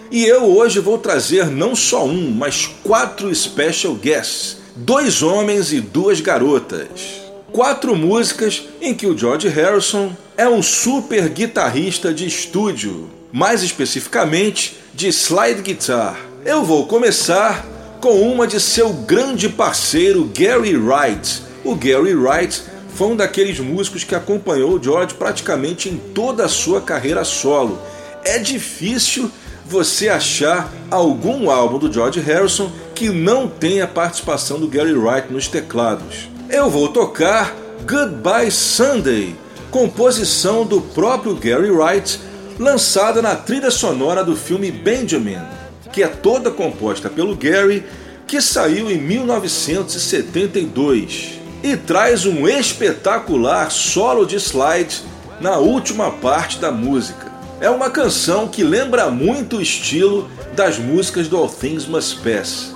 [0.09, 5.79] E eu hoje vou trazer não só um, mas quatro Special Guests: dois homens e
[5.79, 7.21] duas garotas.
[7.51, 14.75] Quatro músicas em que o George Harrison é um super guitarrista de estúdio, mais especificamente
[14.95, 16.19] de slide guitar.
[16.43, 17.63] Eu vou começar
[18.01, 21.43] com uma de seu grande parceiro Gary Wright.
[21.63, 22.63] O Gary Wright
[22.93, 27.79] foi um daqueles músicos que acompanhou George praticamente em toda a sua carreira solo.
[28.23, 29.31] É difícil
[29.65, 35.47] você achar algum álbum do George Harrison que não tenha participação do Gary Wright nos
[35.47, 36.29] teclados.
[36.49, 37.55] Eu vou tocar
[37.87, 39.35] Goodbye Sunday,
[39.71, 42.19] composição do próprio Gary Wright,
[42.59, 45.41] lançada na trilha sonora do filme Benjamin,
[45.91, 47.83] que é toda composta pelo Gary,
[48.27, 55.01] que saiu em 1972 e traz um espetacular solo de slide
[55.39, 57.31] na última parte da música.
[57.61, 62.75] É uma canção que lembra muito o estilo das músicas do All Things Must Pass.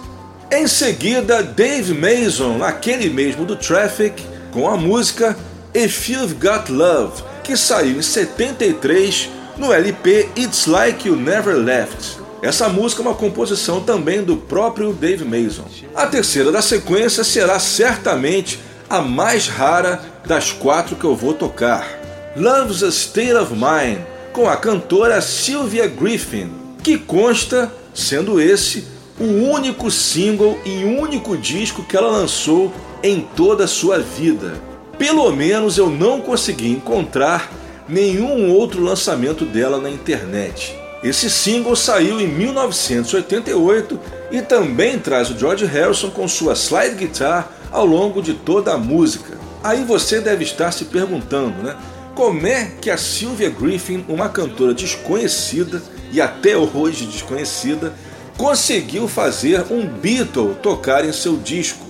[0.50, 5.38] Em seguida, Dave Mason, aquele mesmo do Traffic, com a música
[5.76, 12.18] If You've Got Love, que saiu em 73 no LP It's Like You Never Left.
[12.42, 15.66] Essa música é uma composição também do próprio Dave Mason.
[15.94, 18.60] A terceira da sequência será certamente
[18.90, 21.88] a mais rara das quatro que eu vou tocar.
[22.36, 24.00] Love's a State of Mind,
[24.32, 26.52] com a cantora Sylvia Griffin,
[26.84, 28.88] que consta, sendo esse,
[29.20, 34.54] o único single e único disco que ela lançou em toda a sua vida.
[34.98, 37.52] Pelo menos eu não consegui encontrar
[37.90, 40.76] nenhum outro lançamento dela na internet.
[41.04, 44.00] Esse single saiu em 1988
[44.32, 48.78] e também traz o George Harrison com sua slide guitar ao longo de toda a
[48.78, 49.38] música.
[49.64, 51.76] Aí você deve estar se perguntando, né?
[52.16, 55.82] Como é que a Sylvia Griffin, uma cantora desconhecida
[56.12, 57.94] e até hoje desconhecida,
[58.38, 61.86] conseguiu fazer um Beatle tocar em seu disco?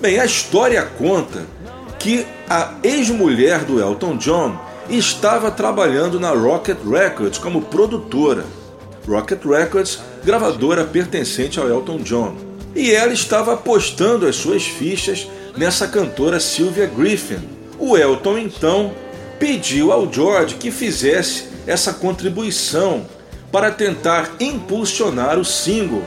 [0.00, 1.44] Bem, a história conta
[1.98, 4.56] que a ex-mulher do Elton John
[4.88, 8.44] estava trabalhando na Rocket Records como produtora.
[9.06, 12.45] Rocket Records, gravadora pertencente ao Elton John
[12.76, 15.26] e ela estava apostando as suas fichas
[15.56, 17.40] nessa cantora Sylvia Griffin.
[17.78, 18.92] O Elton então
[19.38, 23.06] pediu ao George que fizesse essa contribuição
[23.50, 26.02] para tentar impulsionar o single.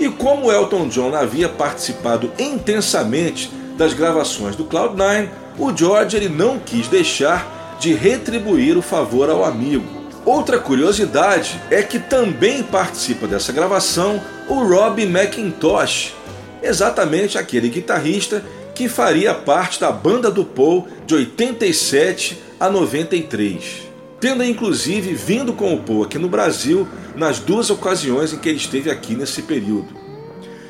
[0.00, 5.28] E como Elton John havia participado intensamente das gravações do Cloud9,
[5.58, 9.97] o George ele não quis deixar de retribuir o favor ao amigo.
[10.28, 16.14] Outra curiosidade é que também participa dessa gravação o Rob McIntosh,
[16.62, 18.44] exatamente aquele guitarrista
[18.74, 23.88] que faria parte da banda do Paul de 87 a 93,
[24.20, 26.86] tendo inclusive vindo com o Paul aqui no Brasil
[27.16, 29.96] nas duas ocasiões em que ele esteve aqui nesse período.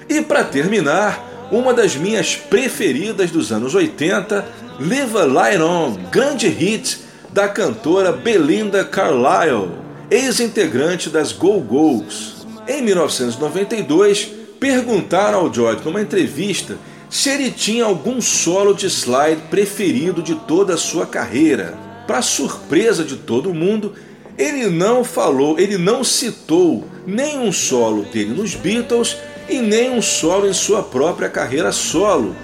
[0.08, 4.46] E para terminar, uma das minhas preferidas dos anos 80,
[4.78, 9.70] Live a Light On, grande hit da cantora Belinda Carlisle,
[10.10, 12.46] ex-integrante das Go Go's.
[12.66, 16.76] Em 1992, perguntaram ao George numa entrevista
[17.10, 21.74] se ele tinha algum solo de slide preferido de toda a sua carreira.
[22.06, 23.94] Para surpresa de todo mundo,
[24.36, 29.16] ele não falou, ele não citou nenhum solo dele nos Beatles
[29.48, 32.34] e nem um solo em sua própria carreira solo.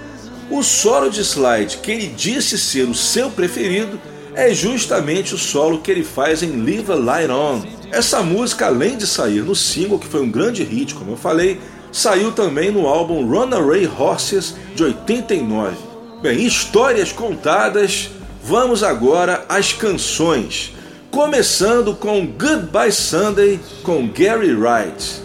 [0.49, 3.99] O solo de slide que ele disse ser o seu preferido
[4.35, 7.61] é justamente o solo que ele faz em Live a Light On.
[7.91, 11.59] Essa música, além de sair no single, que foi um grande hit, como eu falei,
[11.91, 15.75] saiu também no álbum Runaway Horses de 89.
[16.21, 18.09] Bem, histórias contadas,
[18.43, 20.73] vamos agora às canções.
[21.09, 25.24] Começando com Goodbye Sunday com Gary Wright.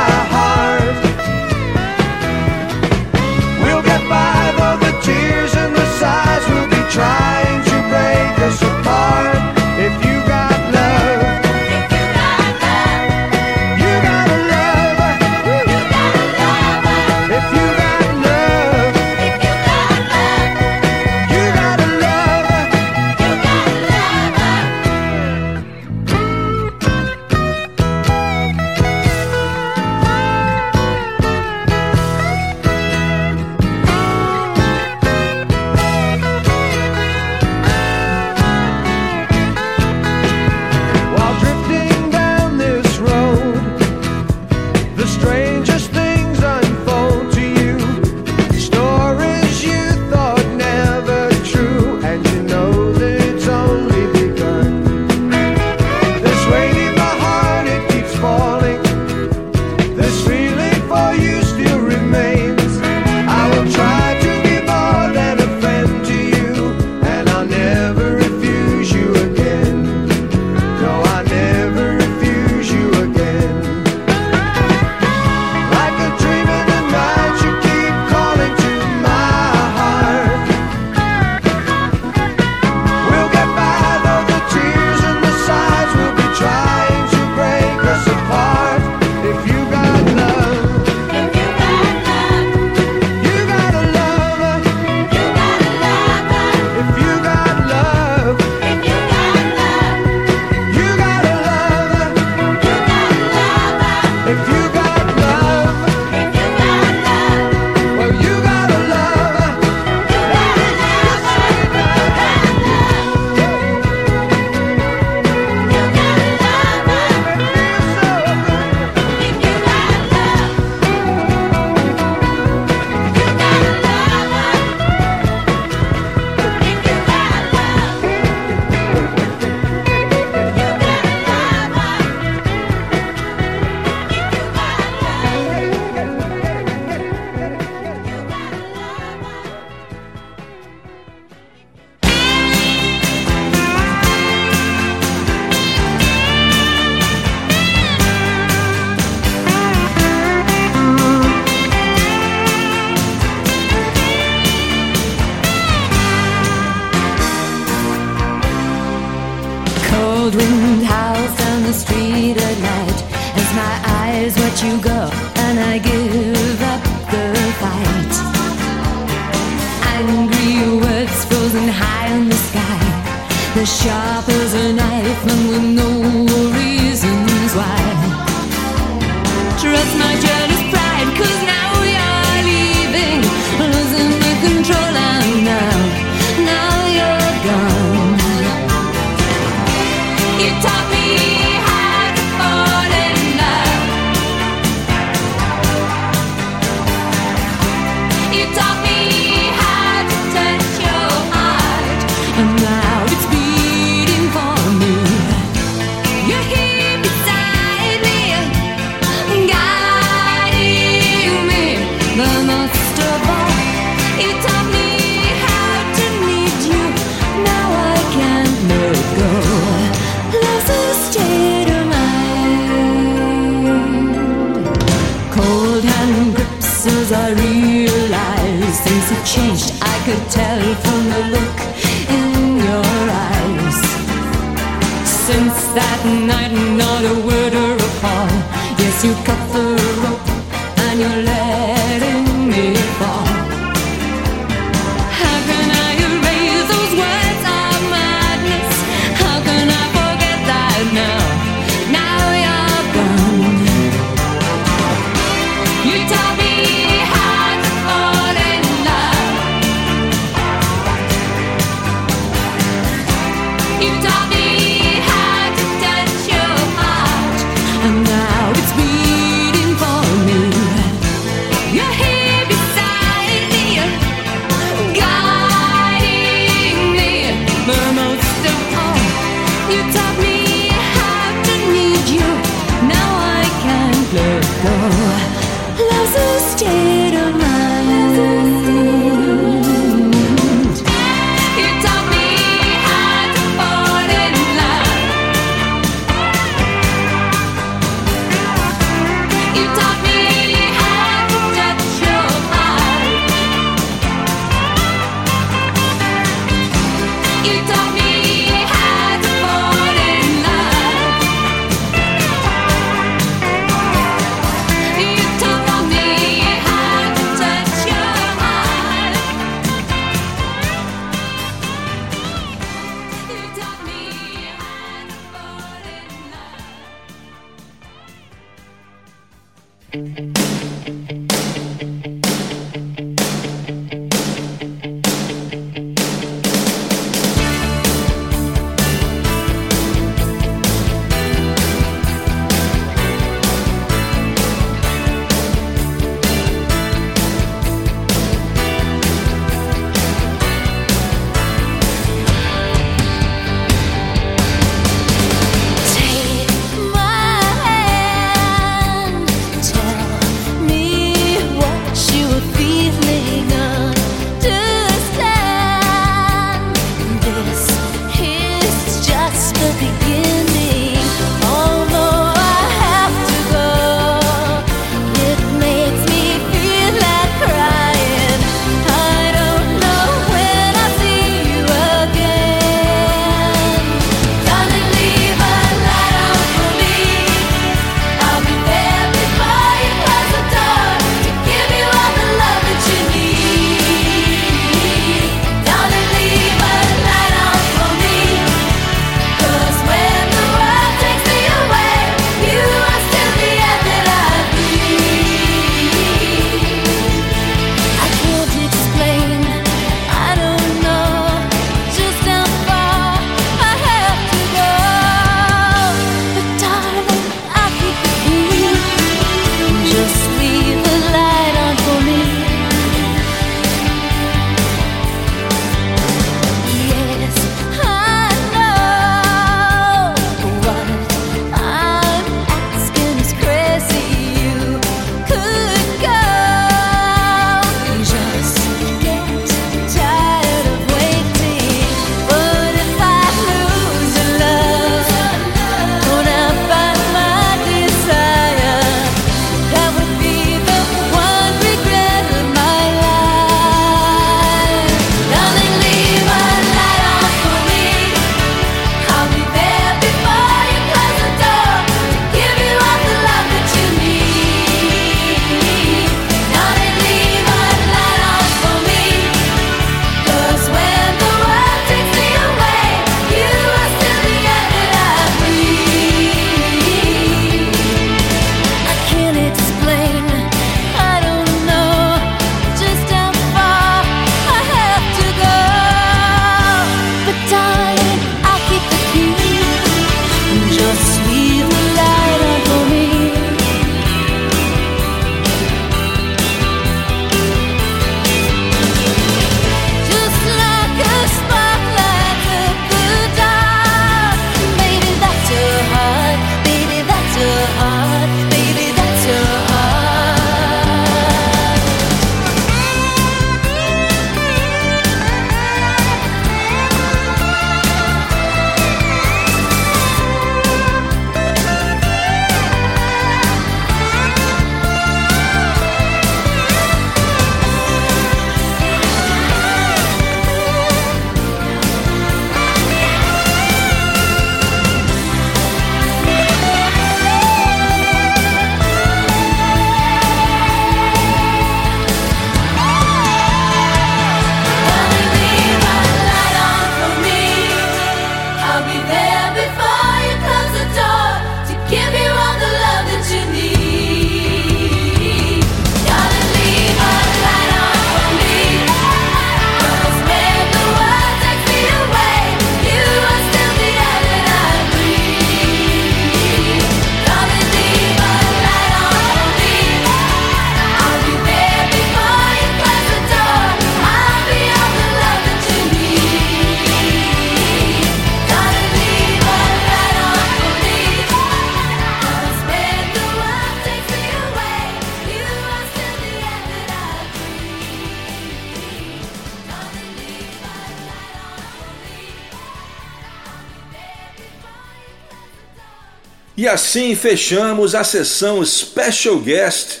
[596.72, 600.00] Assim fechamos a sessão Special Guest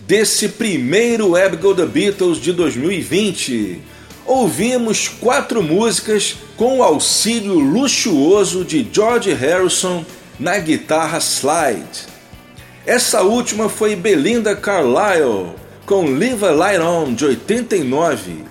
[0.00, 3.80] desse primeiro Web Go The Beatles de 2020.
[4.26, 10.04] Ouvimos quatro músicas com o auxílio luxuoso de George Harrison
[10.38, 12.06] na guitarra slide.
[12.84, 15.54] Essa última foi Belinda Carlisle
[15.86, 18.44] com Live a Light On de 89.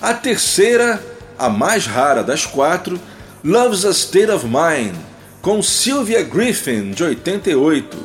[0.00, 1.04] A terceira,
[1.38, 2.98] a mais rara das quatro,
[3.44, 5.11] Love's a State of Mind
[5.42, 7.98] com Sylvia Griffin de 88.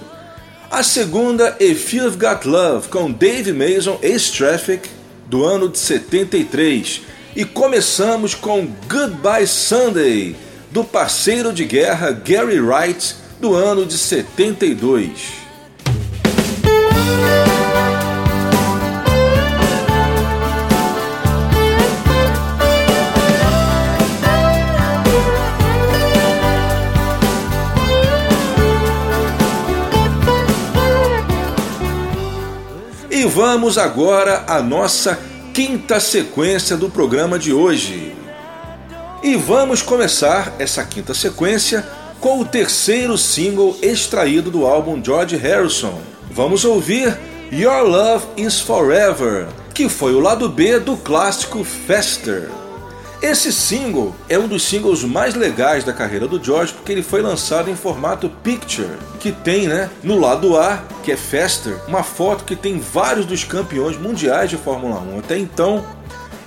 [0.72, 4.90] A segunda, If You've Got Love com Dave Mason Ace Traffic
[5.28, 7.02] do ano de 73.
[7.36, 10.36] E começamos com Goodbye Sunday
[10.72, 15.47] do parceiro de guerra Gary Wright do ano de 72.
[33.38, 35.20] Vamos agora à nossa
[35.54, 38.16] quinta sequência do programa de hoje.
[39.22, 41.88] E vamos começar essa quinta sequência
[42.20, 46.02] com o terceiro single extraído do álbum George Harrison.
[46.32, 47.16] Vamos ouvir
[47.52, 52.50] Your Love Is Forever, que foi o lado B do clássico Faster.
[53.20, 57.20] Esse single é um dos singles mais legais da carreira do George porque ele foi
[57.20, 62.44] lançado em formato picture, que tem, né, no lado A, que é Faster, uma foto
[62.44, 65.84] que tem vários dos campeões mundiais de Fórmula 1 até então,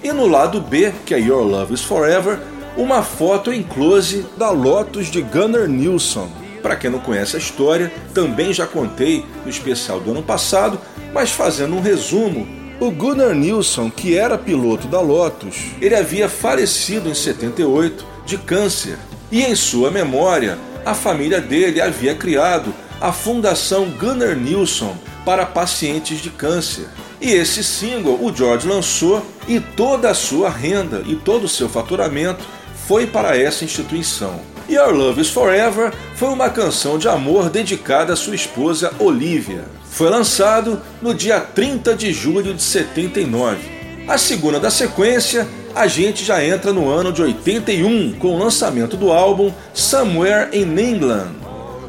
[0.02, 2.38] e no lado B, que é Your Love Is Forever,
[2.76, 6.30] uma foto em close da Lotus de Gunnar Nilsson.
[6.62, 10.78] Para quem não conhece a história, também já contei no especial do ano passado,
[11.12, 12.46] mas fazendo um resumo,
[12.80, 18.98] o Gunnar Nilsson, que era piloto da Lotus, ele havia falecido em 78 de câncer
[19.30, 24.96] e em sua memória a família dele havia criado a Fundação Gunnar Nilsson
[25.26, 26.88] para pacientes de câncer.
[27.20, 31.68] E esse single o George lançou e toda a sua renda e todo o seu
[31.68, 32.42] faturamento
[32.86, 34.40] foi para essa instituição.
[34.70, 39.64] Your Love is Forever foi uma canção de amor dedicada à sua esposa Olivia.
[39.84, 43.58] Foi lançado no dia 30 de julho de 79.
[44.06, 48.96] A segunda da sequência, a gente já entra no ano de 81 com o lançamento
[48.96, 51.32] do álbum Somewhere in England.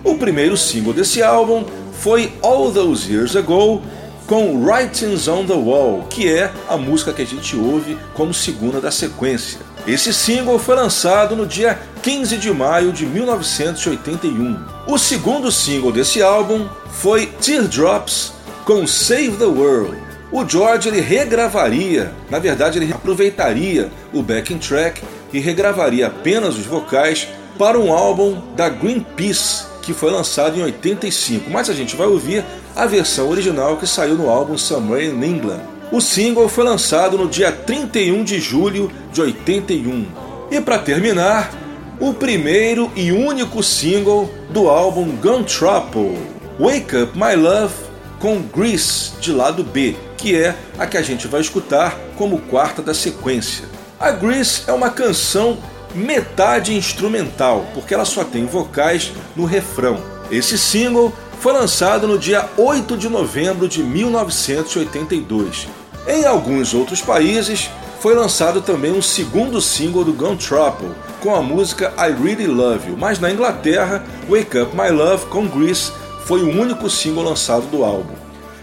[0.04, 1.64] O primeiro single desse álbum
[1.94, 3.84] foi All Those Years Ago
[4.26, 8.82] com Writings on the Wall, que é a música que a gente ouve como segunda
[8.82, 9.60] da sequência.
[9.88, 14.64] Esse single foi lançado no dia 15 de maio de 1981.
[14.88, 18.34] O segundo single desse álbum foi Teardrops
[18.64, 19.98] com Save the World.
[20.32, 25.02] O George ele regravaria, na verdade ele aproveitaria o backing track
[25.34, 27.28] e regravaria apenas os vocais
[27.58, 32.46] para um álbum da Greenpeace que foi lançado em 85, mas a gente vai ouvir
[32.76, 35.62] a versão original que saiu no álbum Somewhere in England.
[35.92, 40.08] O single foi lançado no dia 31 de julho de 81.
[40.50, 41.52] E para terminar,
[42.00, 46.18] o primeiro e único single do álbum Gun Trouble,
[46.58, 47.74] Wake Up My Love
[48.20, 52.82] com Grease de lado B, que é a que a gente vai escutar como quarta
[52.82, 53.66] da sequência.
[54.00, 55.58] A Grease é uma canção
[55.94, 60.02] metade instrumental, porque ela só tem vocais no refrão.
[60.32, 61.12] Esse single
[61.42, 67.70] foi lançado no dia 8 de novembro de 1982 em alguns outros países,
[68.00, 72.90] foi lançado também um segundo single do Gun Trouble, com a música I Really Love
[72.90, 75.92] You, mas na Inglaterra, Wake Up My Love com Grease
[76.26, 78.16] foi o único single lançado do álbum.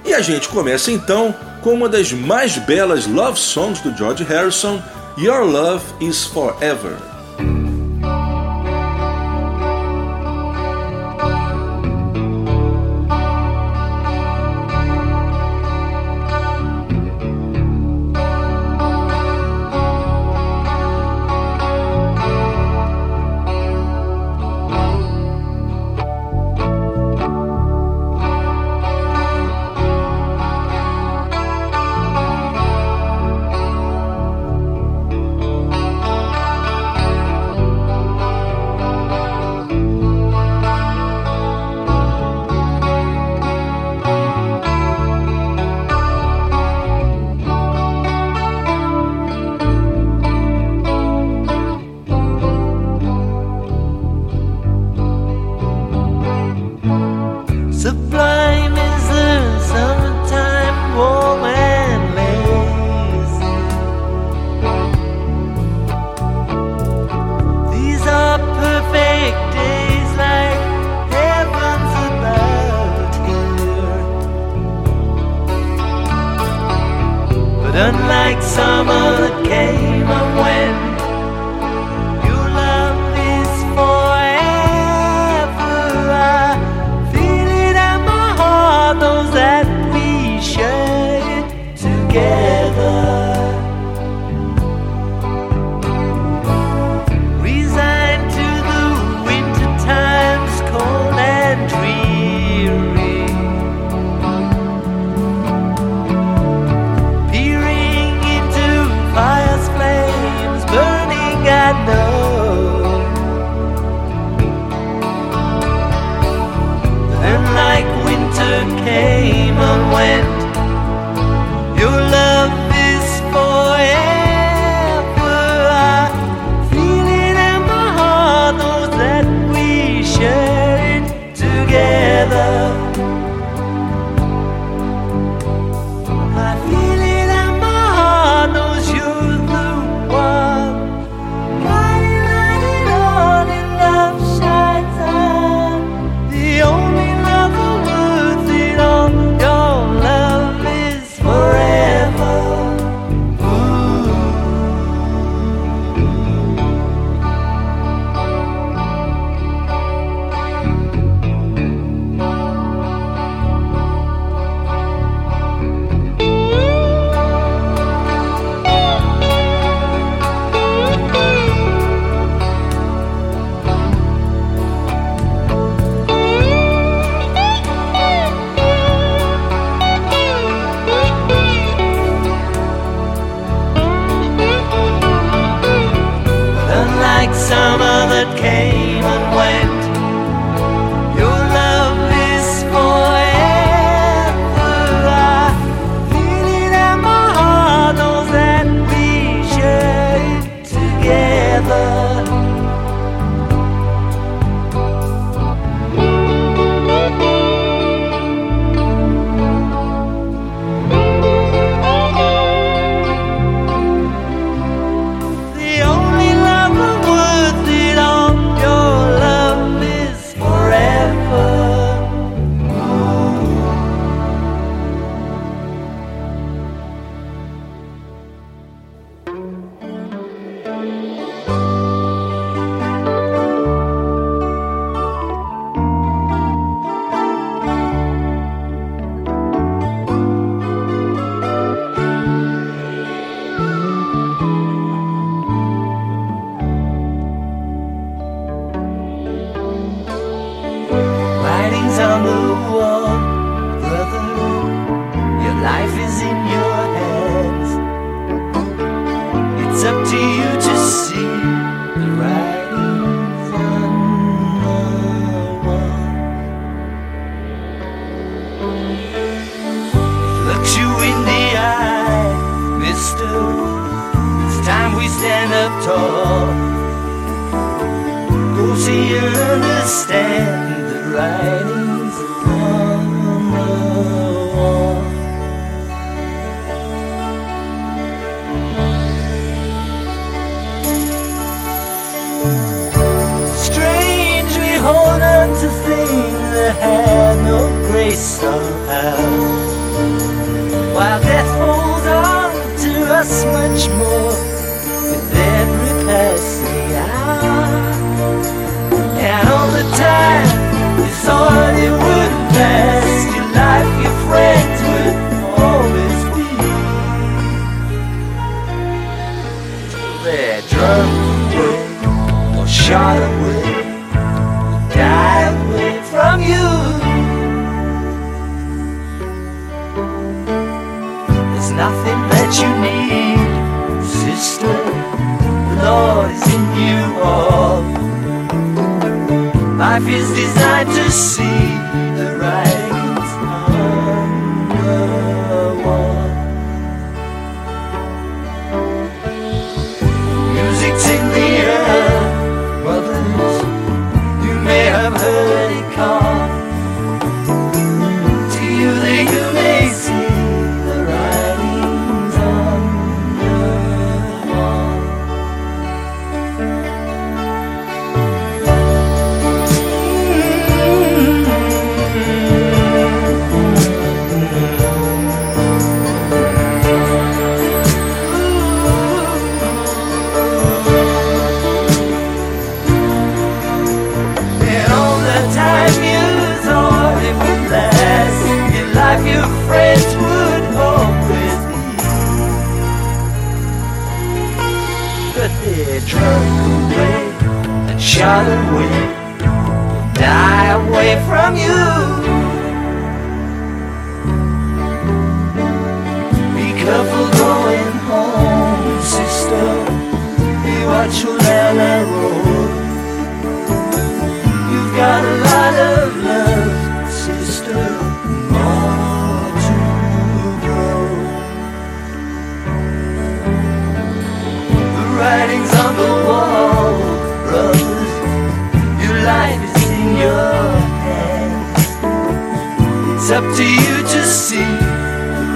[0.04, 4.82] E a gente começa então com uma das mais belas love songs do George Harrison,
[5.16, 7.17] Your Love Is Forever.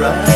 [0.03, 0.32] The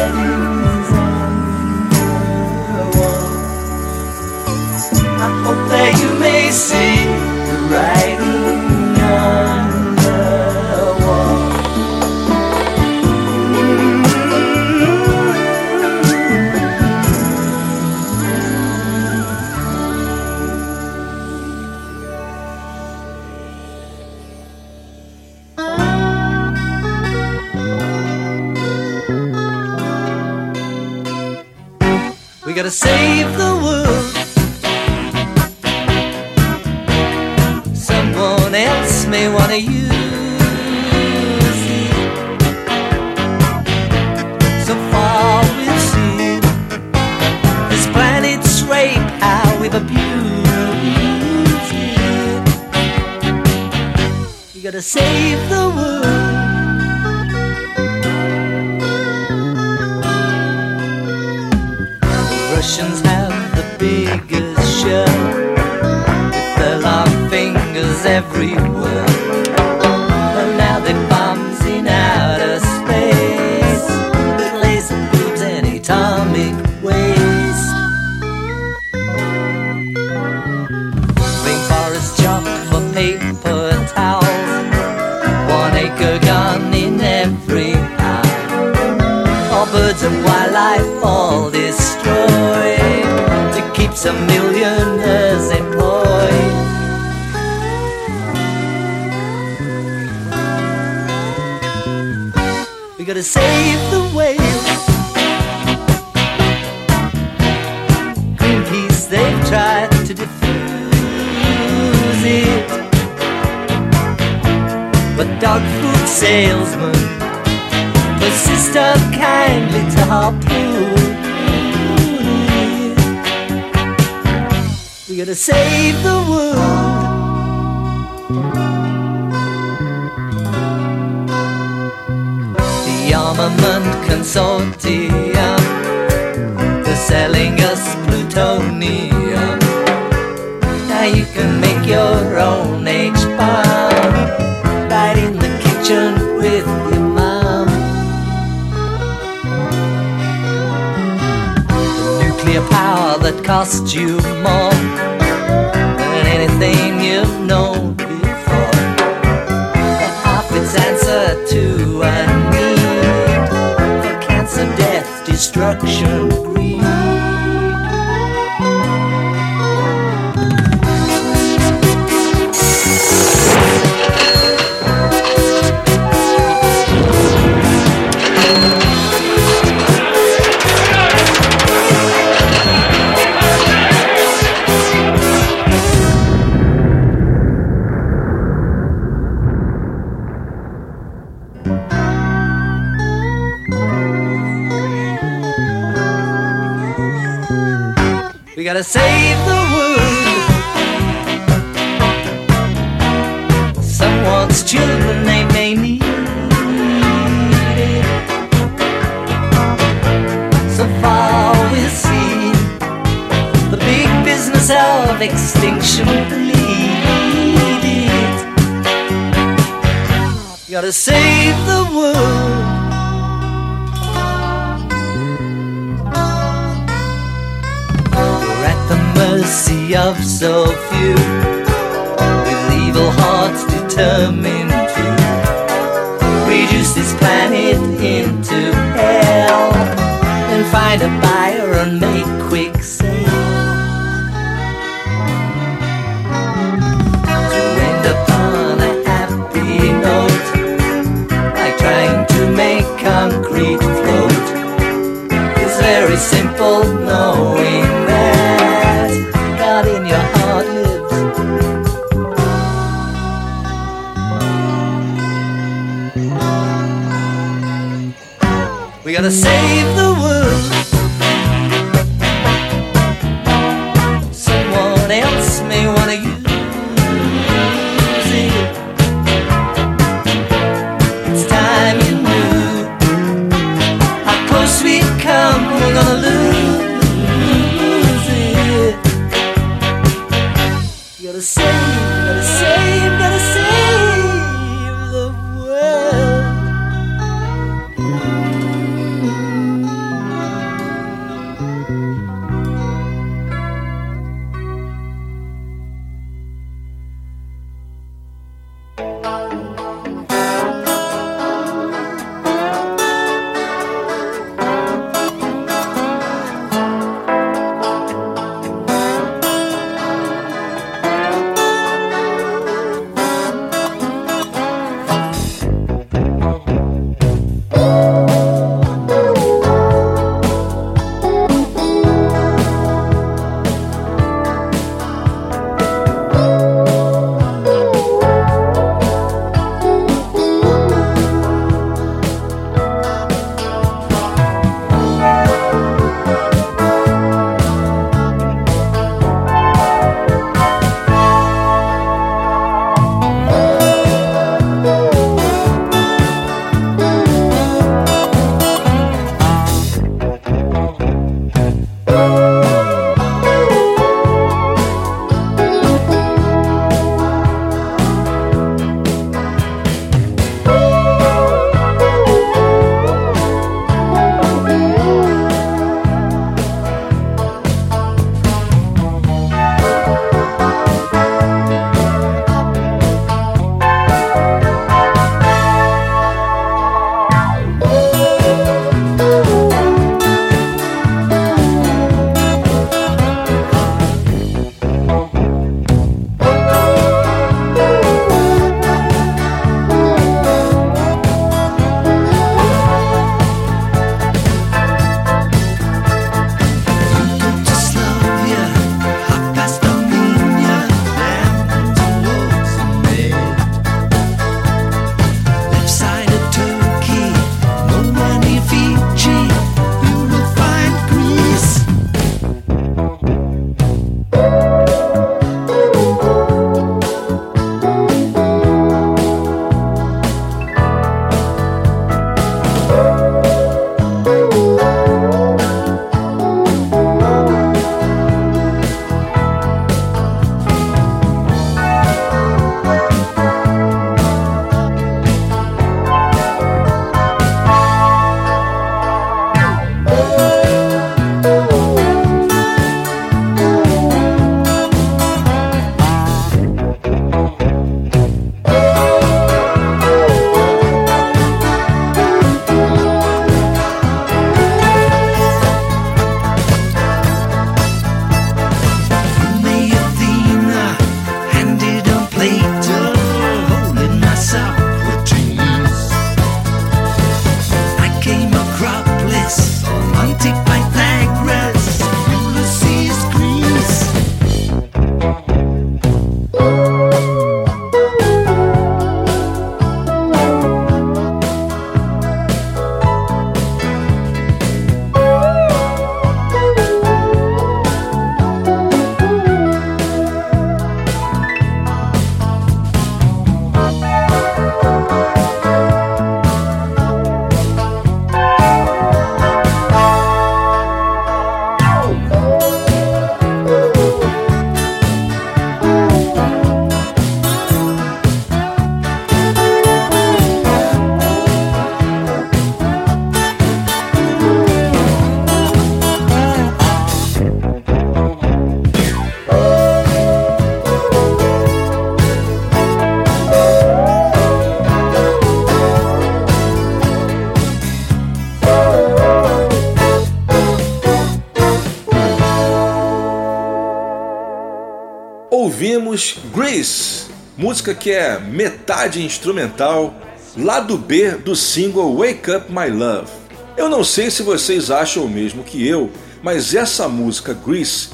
[547.67, 550.15] música que é metade instrumental,
[550.57, 553.29] lado B do single Wake Up My Love.
[553.77, 556.09] Eu não sei se vocês acham o mesmo que eu,
[556.45, 558.11] mas essa música Grease,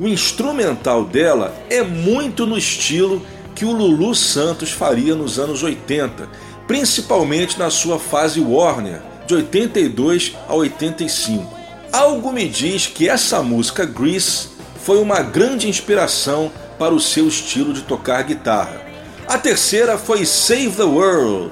[0.00, 3.20] o instrumental dela é muito no estilo
[3.54, 6.26] que o Lulu Santos faria nos anos 80,
[6.66, 11.46] principalmente na sua fase Warner, de 82 a 85.
[11.92, 14.48] Algo me diz que essa música Grease
[14.82, 18.83] foi uma grande inspiração para o seu estilo de tocar guitarra.
[19.26, 21.50] A terceira foi Save the World,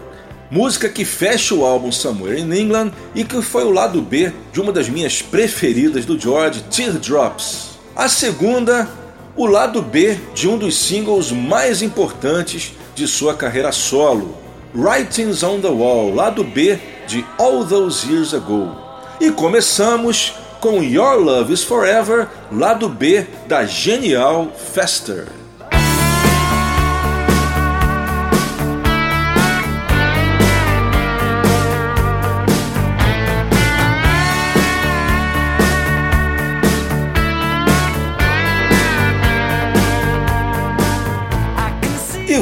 [0.50, 4.60] música que fecha o álbum Somewhere in England e que foi o lado B de
[4.60, 7.78] uma das minhas preferidas do George, Teardrops.
[7.96, 8.86] A segunda,
[9.34, 14.36] o lado B de um dos singles mais importantes de sua carreira solo,
[14.74, 18.76] Writings on the Wall, lado B de All Those Years Ago.
[19.18, 25.41] E começamos com Your Love is Forever, lado B da genial Faster.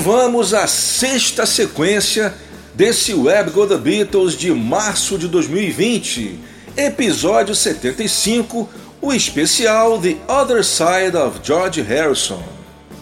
[0.00, 2.32] Vamos à sexta sequência
[2.74, 6.40] desse Web Go The Beatles de março de 2020,
[6.74, 8.66] episódio 75,
[9.02, 12.42] o especial The Other Side of George Harrison.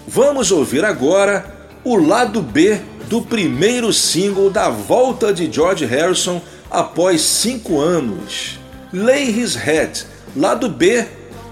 [0.09, 7.21] Vamos ouvir agora o lado B do primeiro single da volta de George Harrison após
[7.21, 8.59] cinco anos,
[8.93, 10.05] Lay His Head,
[10.35, 11.07] lado B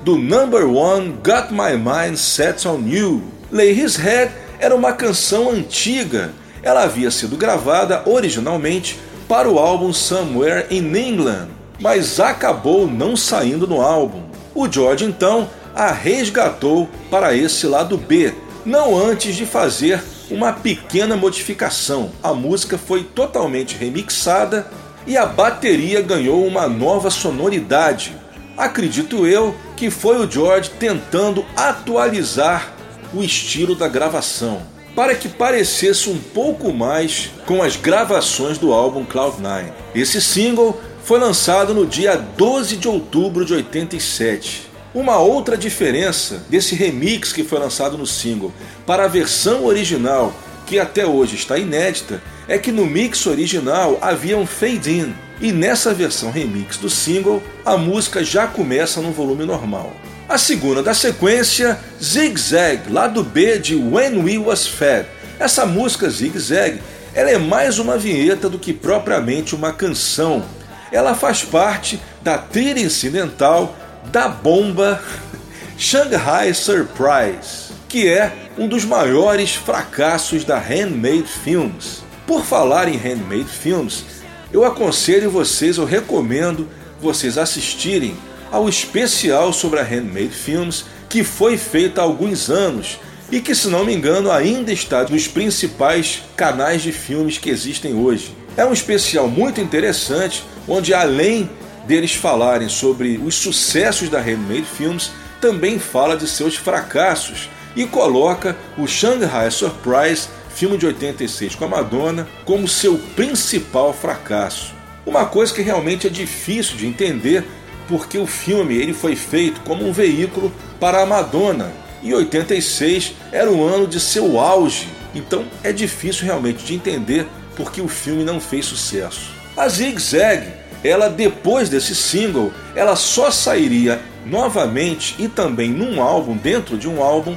[0.04, 3.22] do number one Got My Mind Set on You.
[3.52, 6.32] Lay His Head era uma canção antiga.
[6.62, 11.48] Ela havia sido gravada originalmente para o álbum Somewhere in England,
[11.80, 14.22] mas acabou não saindo no álbum.
[14.54, 18.32] O George então a resgatou para esse lado B,
[18.64, 22.10] não antes de fazer uma pequena modificação.
[22.22, 24.66] A música foi totalmente remixada
[25.06, 28.16] e a bateria ganhou uma nova sonoridade.
[28.56, 32.75] Acredito eu que foi o George tentando atualizar
[33.12, 34.62] o estilo da gravação,
[34.94, 39.72] para que parecesse um pouco mais com as gravações do álbum Cloud9.
[39.94, 44.68] Esse single foi lançado no dia 12 de outubro de 87.
[44.94, 48.52] Uma outra diferença desse remix que foi lançado no single
[48.86, 50.34] para a versão original,
[50.66, 55.92] que até hoje está inédita, é que no mix original havia um fade-in, e nessa
[55.92, 59.92] versão remix do single, a música já começa no volume normal.
[60.28, 65.06] A segunda da sequência, Zig Zag, lado B de When We Was Fed.
[65.38, 66.80] Essa música Zig Zag,
[67.14, 70.44] ela é mais uma vinheta do que propriamente uma canção.
[70.90, 73.76] Ela faz parte da trilha incidental
[74.10, 75.00] da bomba
[75.78, 82.02] Shanghai Surprise, que é um dos maiores fracassos da Handmade Films.
[82.26, 84.04] Por falar em Handmade Films,
[84.52, 86.68] eu aconselho vocês, eu recomendo
[87.00, 88.16] vocês assistirem
[88.50, 92.98] ao especial sobre a Handmade Films que foi feito há alguns anos
[93.30, 97.94] e que, se não me engano, ainda está nos principais canais de filmes que existem
[97.94, 98.34] hoje.
[98.56, 101.48] É um especial muito interessante, onde além
[101.86, 105.10] deles falarem sobre os sucessos da Handmade Films,
[105.40, 111.68] também fala de seus fracassos e coloca o Shanghai Surprise, filme de 86 com a
[111.68, 114.74] Madonna, como seu principal fracasso.
[115.04, 117.44] Uma coisa que realmente é difícil de entender
[117.88, 121.72] porque o filme ele foi feito como um veículo para a Madonna
[122.02, 127.26] e 86 era o ano de seu auge, então é difícil realmente de entender
[127.56, 129.30] porque o filme não fez sucesso.
[129.56, 130.46] A Zig Zag,
[130.84, 137.02] ela depois desse single, ela só sairia novamente e também num álbum, dentro de um
[137.02, 137.36] álbum,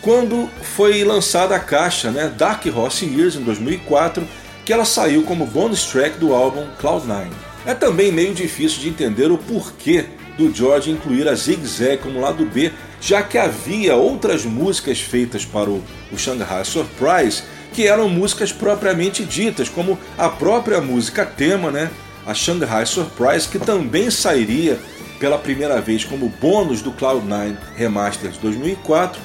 [0.00, 4.26] quando foi lançada a caixa, né, Dark Horse Years em 2004,
[4.64, 7.49] que ela saiu como bonus track do álbum Cloud9.
[7.66, 10.06] É também meio difícil de entender o porquê
[10.36, 15.44] do George incluir a Zig Zag como lado B, já que havia outras músicas feitas
[15.44, 17.42] para o, o Shanghai Surprise
[17.72, 21.90] que eram músicas propriamente ditas, como a própria música tema, né?
[22.26, 24.78] a Shanghai Surprise, que também sairia
[25.18, 29.20] pela primeira vez como bônus do Cloud9 Remastered de 2004,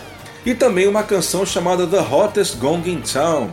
[0.46, 3.50] e também uma canção chamada The Hottest Gong in Town,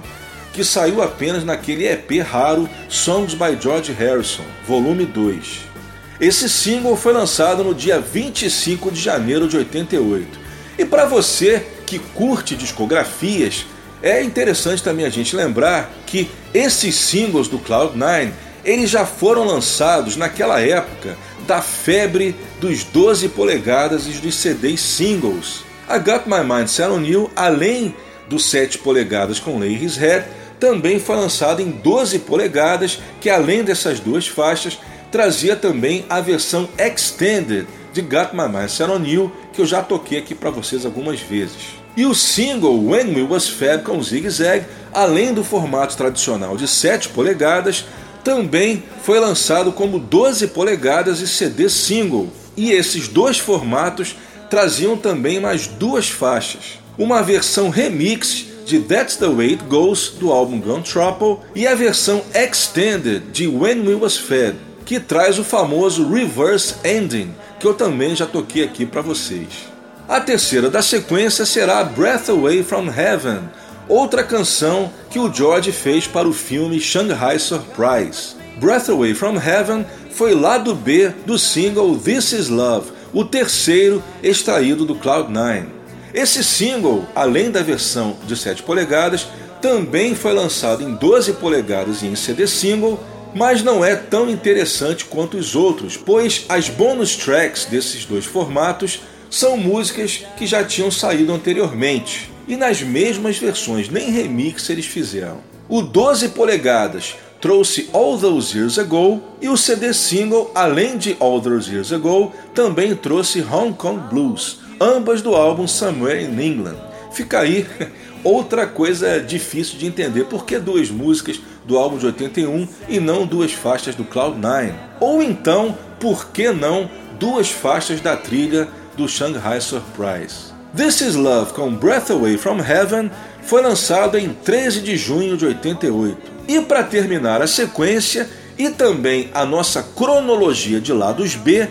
[0.53, 5.73] que saiu apenas naquele EP raro Songs by George Harrison, volume 2.
[6.21, 10.39] Esse single foi lançado no dia 25 de janeiro de 88.
[10.79, 13.67] E para você que curte discografias,
[14.03, 18.31] é interessante também a gente lembrar que esses singles do Cloud9
[18.65, 21.17] eles já foram lançados naquela época
[21.47, 25.65] da febre dos 12 polegadas e dos CDs singles.
[25.89, 27.95] A Got My Mind Set On You, além
[28.29, 30.25] dos 7 polegadas com Lay His Head,
[30.63, 34.79] também foi lançado em 12 polegadas, que além dessas duas faixas,
[35.11, 39.83] trazia também a versão extended de Got My Mind Set On You, que eu já
[39.83, 41.57] toquei aqui para vocês algumas vezes.
[41.97, 44.65] E o single When We Was Fed com Zig Zag,
[44.95, 47.85] além do formato tradicional de 7 polegadas,
[48.23, 54.15] também foi lançado como 12 polegadas e CD single, e esses dois formatos
[54.49, 56.79] traziam também mais duas faixas.
[56.97, 61.75] Uma versão remix de That's the Way It Goes do álbum Gun Trouble e a
[61.75, 67.75] versão extended de When We Was Fed, que traz o famoso reverse ending, que eu
[67.75, 69.71] também já toquei aqui para vocês.
[70.09, 73.49] A terceira da sequência será Breath Away from Heaven,
[73.89, 78.37] outra canção que o George fez para o filme Shanghai Surprise.
[78.59, 84.85] Breath Away from Heaven foi lado B do single This Is Love, o terceiro extraído
[84.85, 85.82] do Cloud9.
[86.15, 89.27] Esse single, além da versão de 7 polegadas,
[89.63, 93.01] também foi lançado em 12 polegadas e em CD single,
[93.35, 99.01] mas não é tão interessante quanto os outros, pois as bonus tracks desses dois formatos
[99.31, 105.41] são músicas que já tinham saído anteriormente e nas mesmas versões, nem remix eles fizeram.
[105.69, 111.41] O 12 polegadas trouxe All Those Years Ago e o CD single, além de All
[111.41, 116.77] Those Years Ago, também trouxe Hong Kong Blues, ambas do álbum Somewhere in England.
[117.13, 117.67] Fica aí
[118.25, 123.27] outra coisa difícil de entender, por que duas músicas do álbum de 81 e não
[123.27, 124.73] duas faixas do Cloud9?
[125.01, 130.53] Ou então, por que não duas faixas da trilha do Shanghai Surprise?
[130.75, 133.11] This Is Love com Breath Away from Heaven
[133.43, 136.33] foi lançado em 13 de junho de 88.
[136.49, 138.29] E para terminar a sequência
[138.59, 141.69] e também a nossa cronologia de lados B,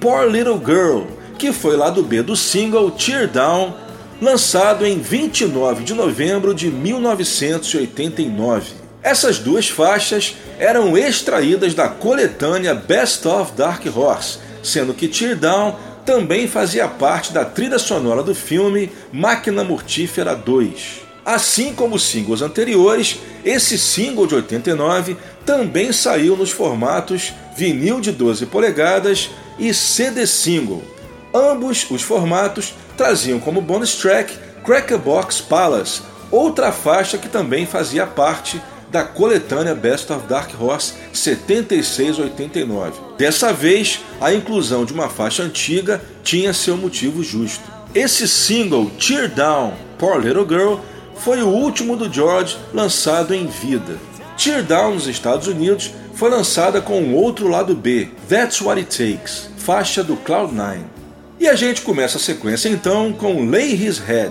[0.00, 1.02] Poor Little Girl,
[1.40, 3.72] que foi lado B do single Tear Down,
[4.20, 8.72] lançado em 29 de novembro de 1989.
[9.02, 15.76] Essas duas faixas eram extraídas da coletânea Best of Dark Horse, sendo que Tear Down
[16.04, 21.00] também fazia parte da trilha sonora do filme Máquina Mortífera 2.
[21.24, 28.12] Assim como os singles anteriores, esse single de 89 também saiu nos formatos vinil de
[28.12, 30.99] 12 polegadas e CD single.
[31.32, 38.60] Ambos os formatos traziam como bonus track Crackerbox Palace, outra faixa que também fazia parte
[38.90, 42.92] da coletânea Best of Dark Horse 76-89.
[43.16, 47.62] Dessa vez, a inclusão de uma faixa antiga tinha seu motivo justo.
[47.94, 50.76] Esse single, Tear Down, Poor Little Girl,
[51.16, 53.96] foi o último do George lançado em vida.
[54.36, 58.90] Tear Down nos Estados Unidos foi lançada com um outro lado B, That's What It
[58.90, 60.99] Takes, faixa do Cloud9.
[61.40, 64.30] E a gente começa a sequência então com Lay His Head,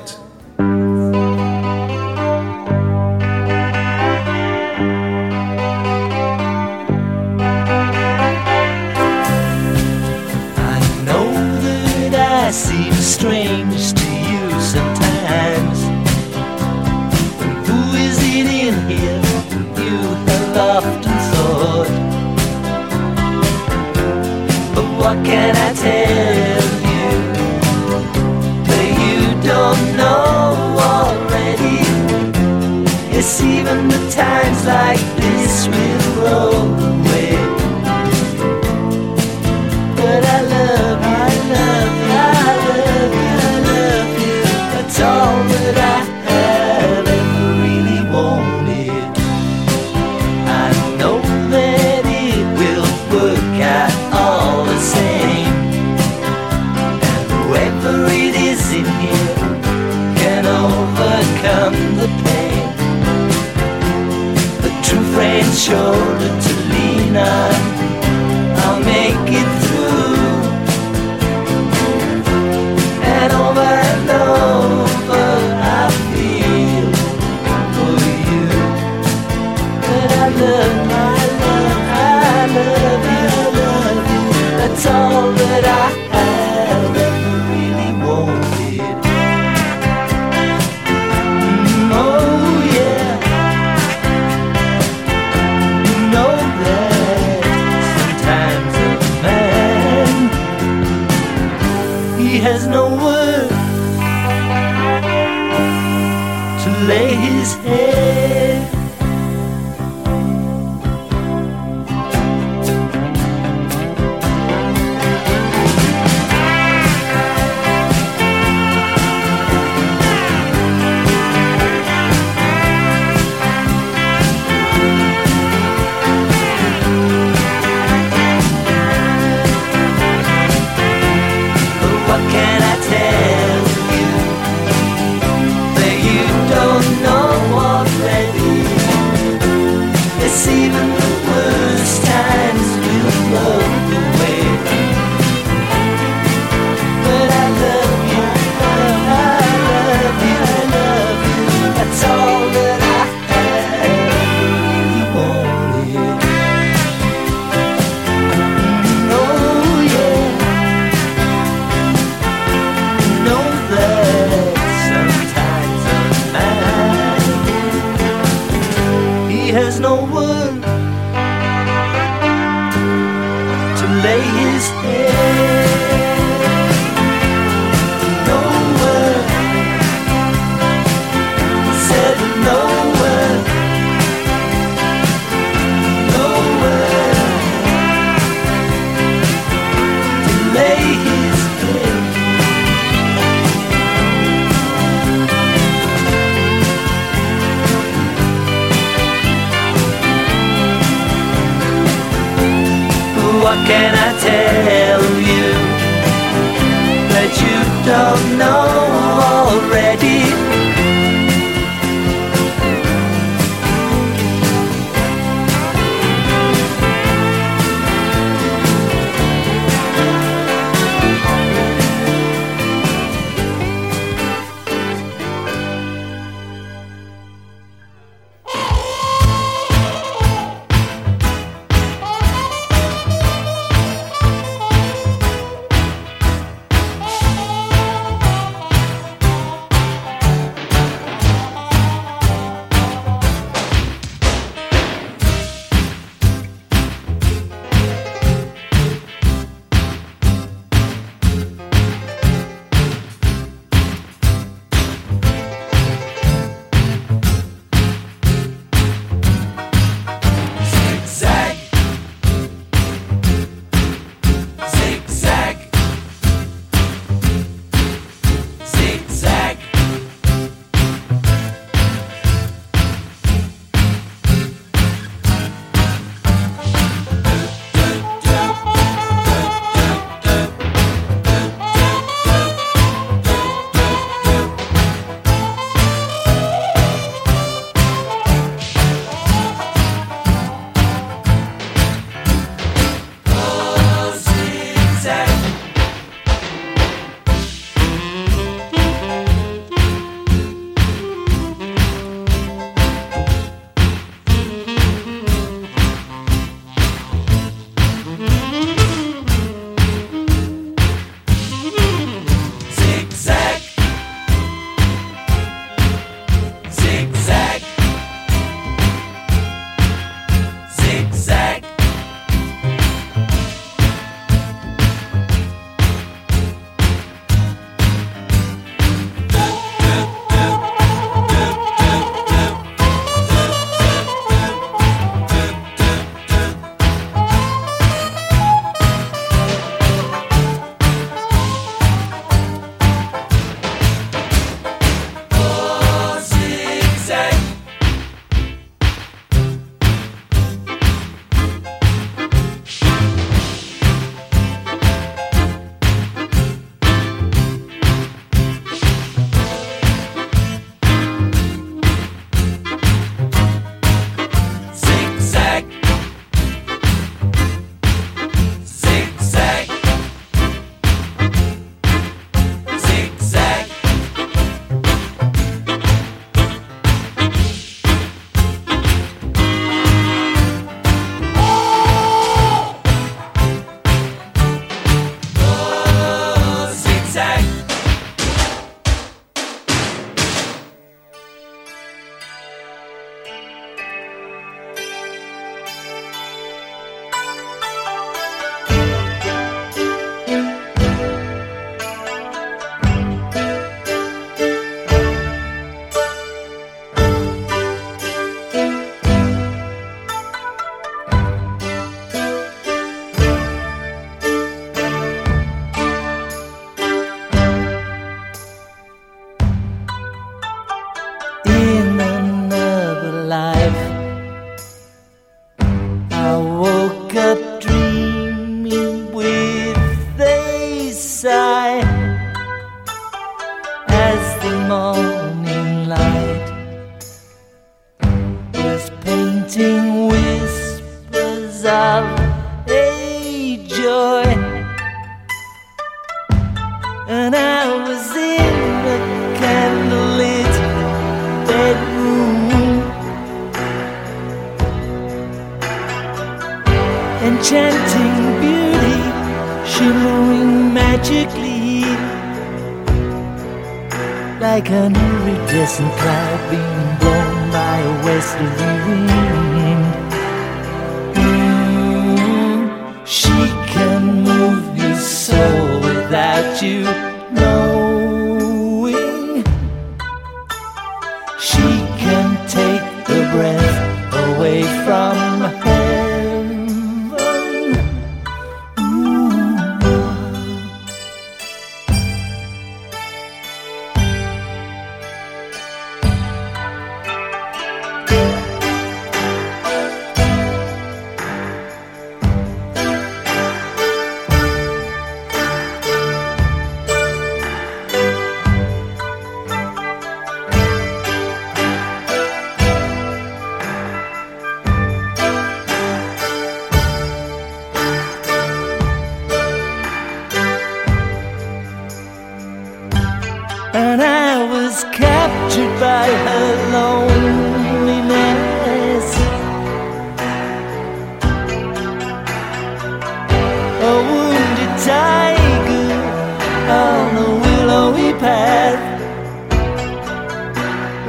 [13.02, 15.79] strange to you sometimes.
[35.60, 35.68] This
[36.16, 36.59] will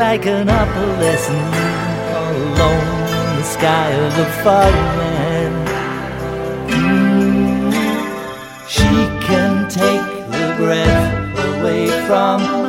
[0.01, 1.55] like an opalescent
[2.17, 5.67] all alone in the sky of a fogland.
[8.67, 8.95] She
[9.27, 12.60] can take the breath away from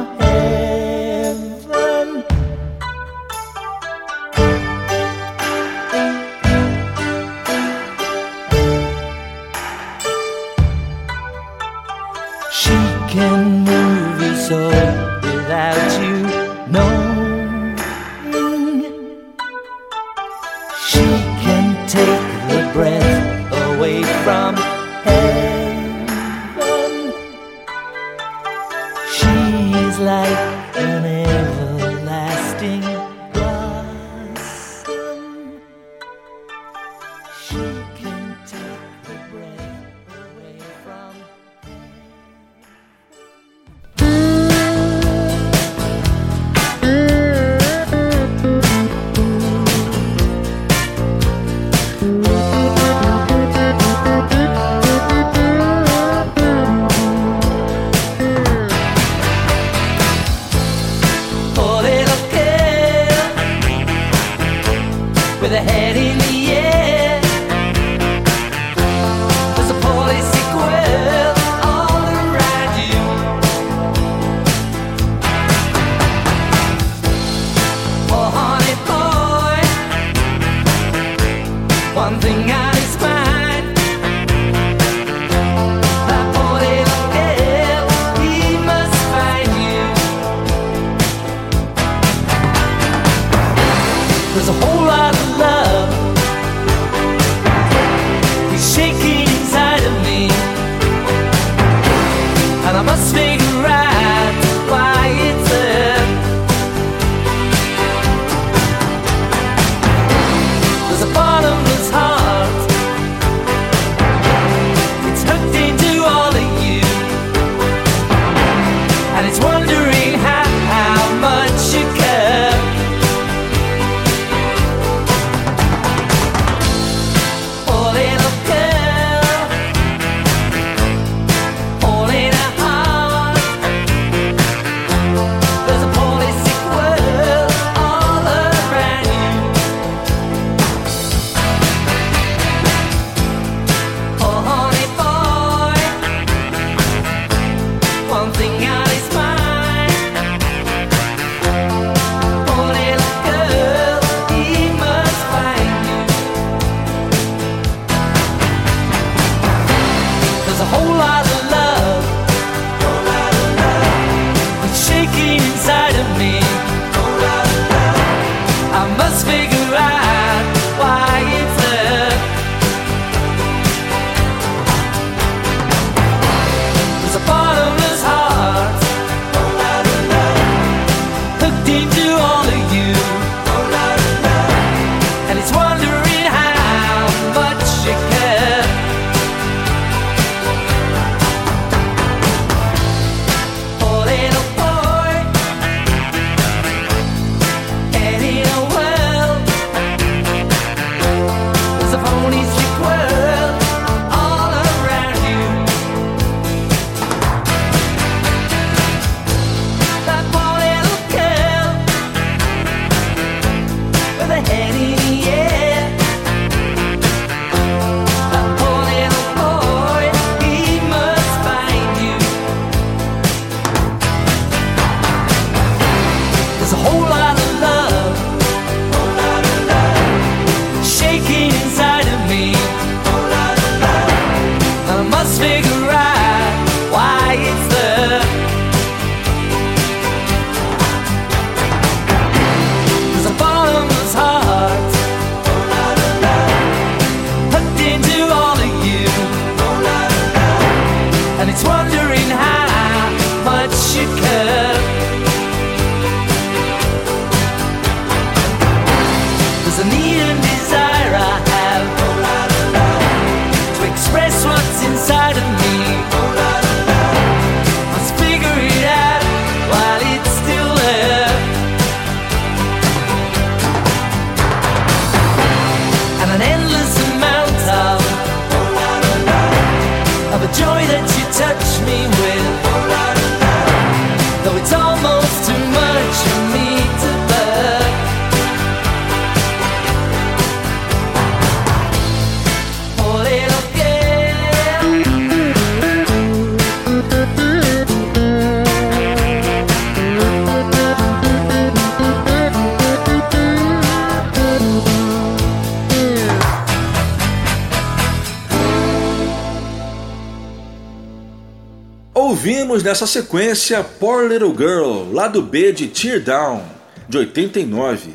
[313.02, 316.61] Nessa sequência Poor Little Girl, lado B de Tear Down,
[317.10, 318.11] de 89.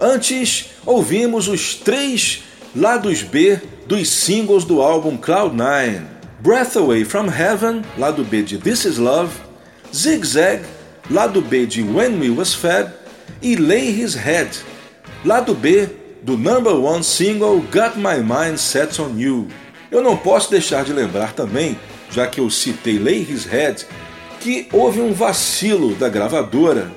[0.00, 2.42] Antes, ouvimos os três
[2.74, 6.04] lados B dos singles do álbum Cloud9:
[6.40, 9.30] Breath Away from Heaven, lado B de This Is Love,
[9.94, 10.62] Zig Zag,
[11.10, 12.90] lado B de When We Was Fed,
[13.42, 14.48] e Lay His Head,
[15.22, 15.86] lado B
[16.22, 19.48] do number one single Got My Mind Set on You.
[19.90, 21.78] Eu não posso deixar de lembrar também,
[22.10, 23.84] já que eu citei Lay His Head,
[24.44, 26.92] que houve um vacilo da gravadora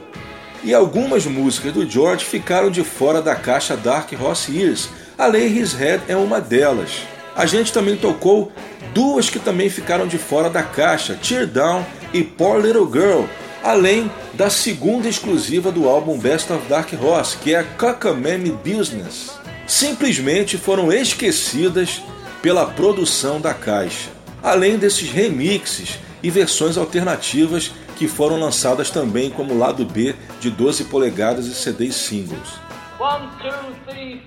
[0.66, 4.90] e algumas músicas do George ficaram de fora da caixa Dark Horse Years.
[5.17, 7.03] A Lay His Head é uma delas.
[7.34, 8.51] A gente também tocou
[8.93, 13.24] duas que também ficaram de fora da caixa, Tear Down e Poor Little Girl,
[13.64, 19.32] além da segunda exclusiva do álbum Best of Dark Horse, que é Cockamamie Business.
[19.66, 22.01] Simplesmente foram esquecidas
[22.42, 24.09] pela produção da caixa,
[24.43, 30.86] além desses remixes e versões alternativas que foram lançadas também como lado B de 12
[30.86, 32.60] polegadas e CDs singles.
[33.00, 33.52] One, two,
[33.86, 34.22] three,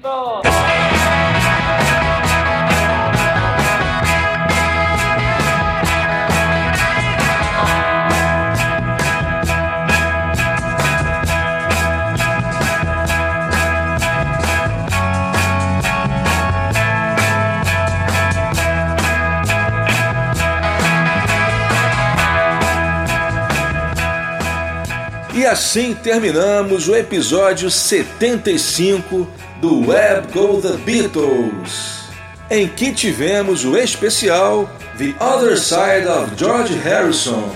[25.41, 29.27] E assim terminamos o episódio 75
[29.59, 32.11] do Web Go The Beatles,
[32.51, 37.51] em que tivemos o especial The Other Side of George Harrison,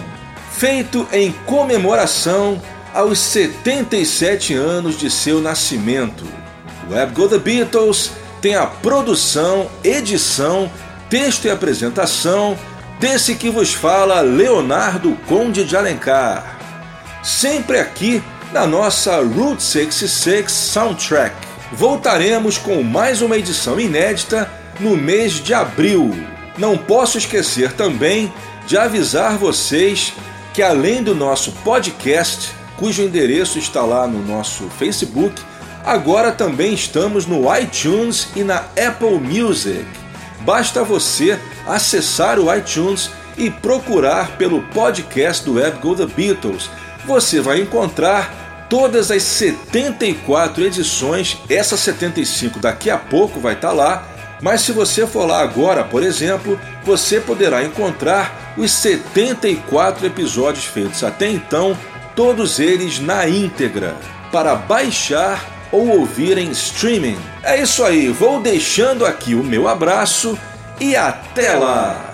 [0.52, 2.58] feito em comemoração
[2.94, 6.24] aos 77 anos de seu nascimento.
[6.88, 10.72] O Web Go The Beatles tem a produção, edição,
[11.10, 12.58] texto e apresentação
[12.98, 16.63] desse que vos fala Leonardo Conde de Alencar
[17.24, 18.22] sempre aqui
[18.52, 21.34] na nossa Route 66 Soundtrack.
[21.72, 26.14] Voltaremos com mais uma edição inédita no mês de abril.
[26.58, 28.32] Não posso esquecer também
[28.66, 30.12] de avisar vocês
[30.52, 35.42] que além do nosso podcast, cujo endereço está lá no nosso Facebook,
[35.82, 39.86] agora também estamos no iTunes e na Apple Music.
[40.40, 46.70] Basta você acessar o iTunes e procurar pelo podcast do Web Go The Beatles
[47.06, 51.38] você vai encontrar todas as 74 edições.
[51.48, 54.06] Essa 75 daqui a pouco vai estar lá,
[54.40, 61.02] mas se você for lá agora, por exemplo, você poderá encontrar os 74 episódios feitos
[61.02, 61.76] até então,
[62.14, 63.94] todos eles na íntegra,
[64.30, 67.18] para baixar ou ouvir em streaming.
[67.42, 70.38] É isso aí, vou deixando aqui o meu abraço
[70.80, 72.13] e até lá!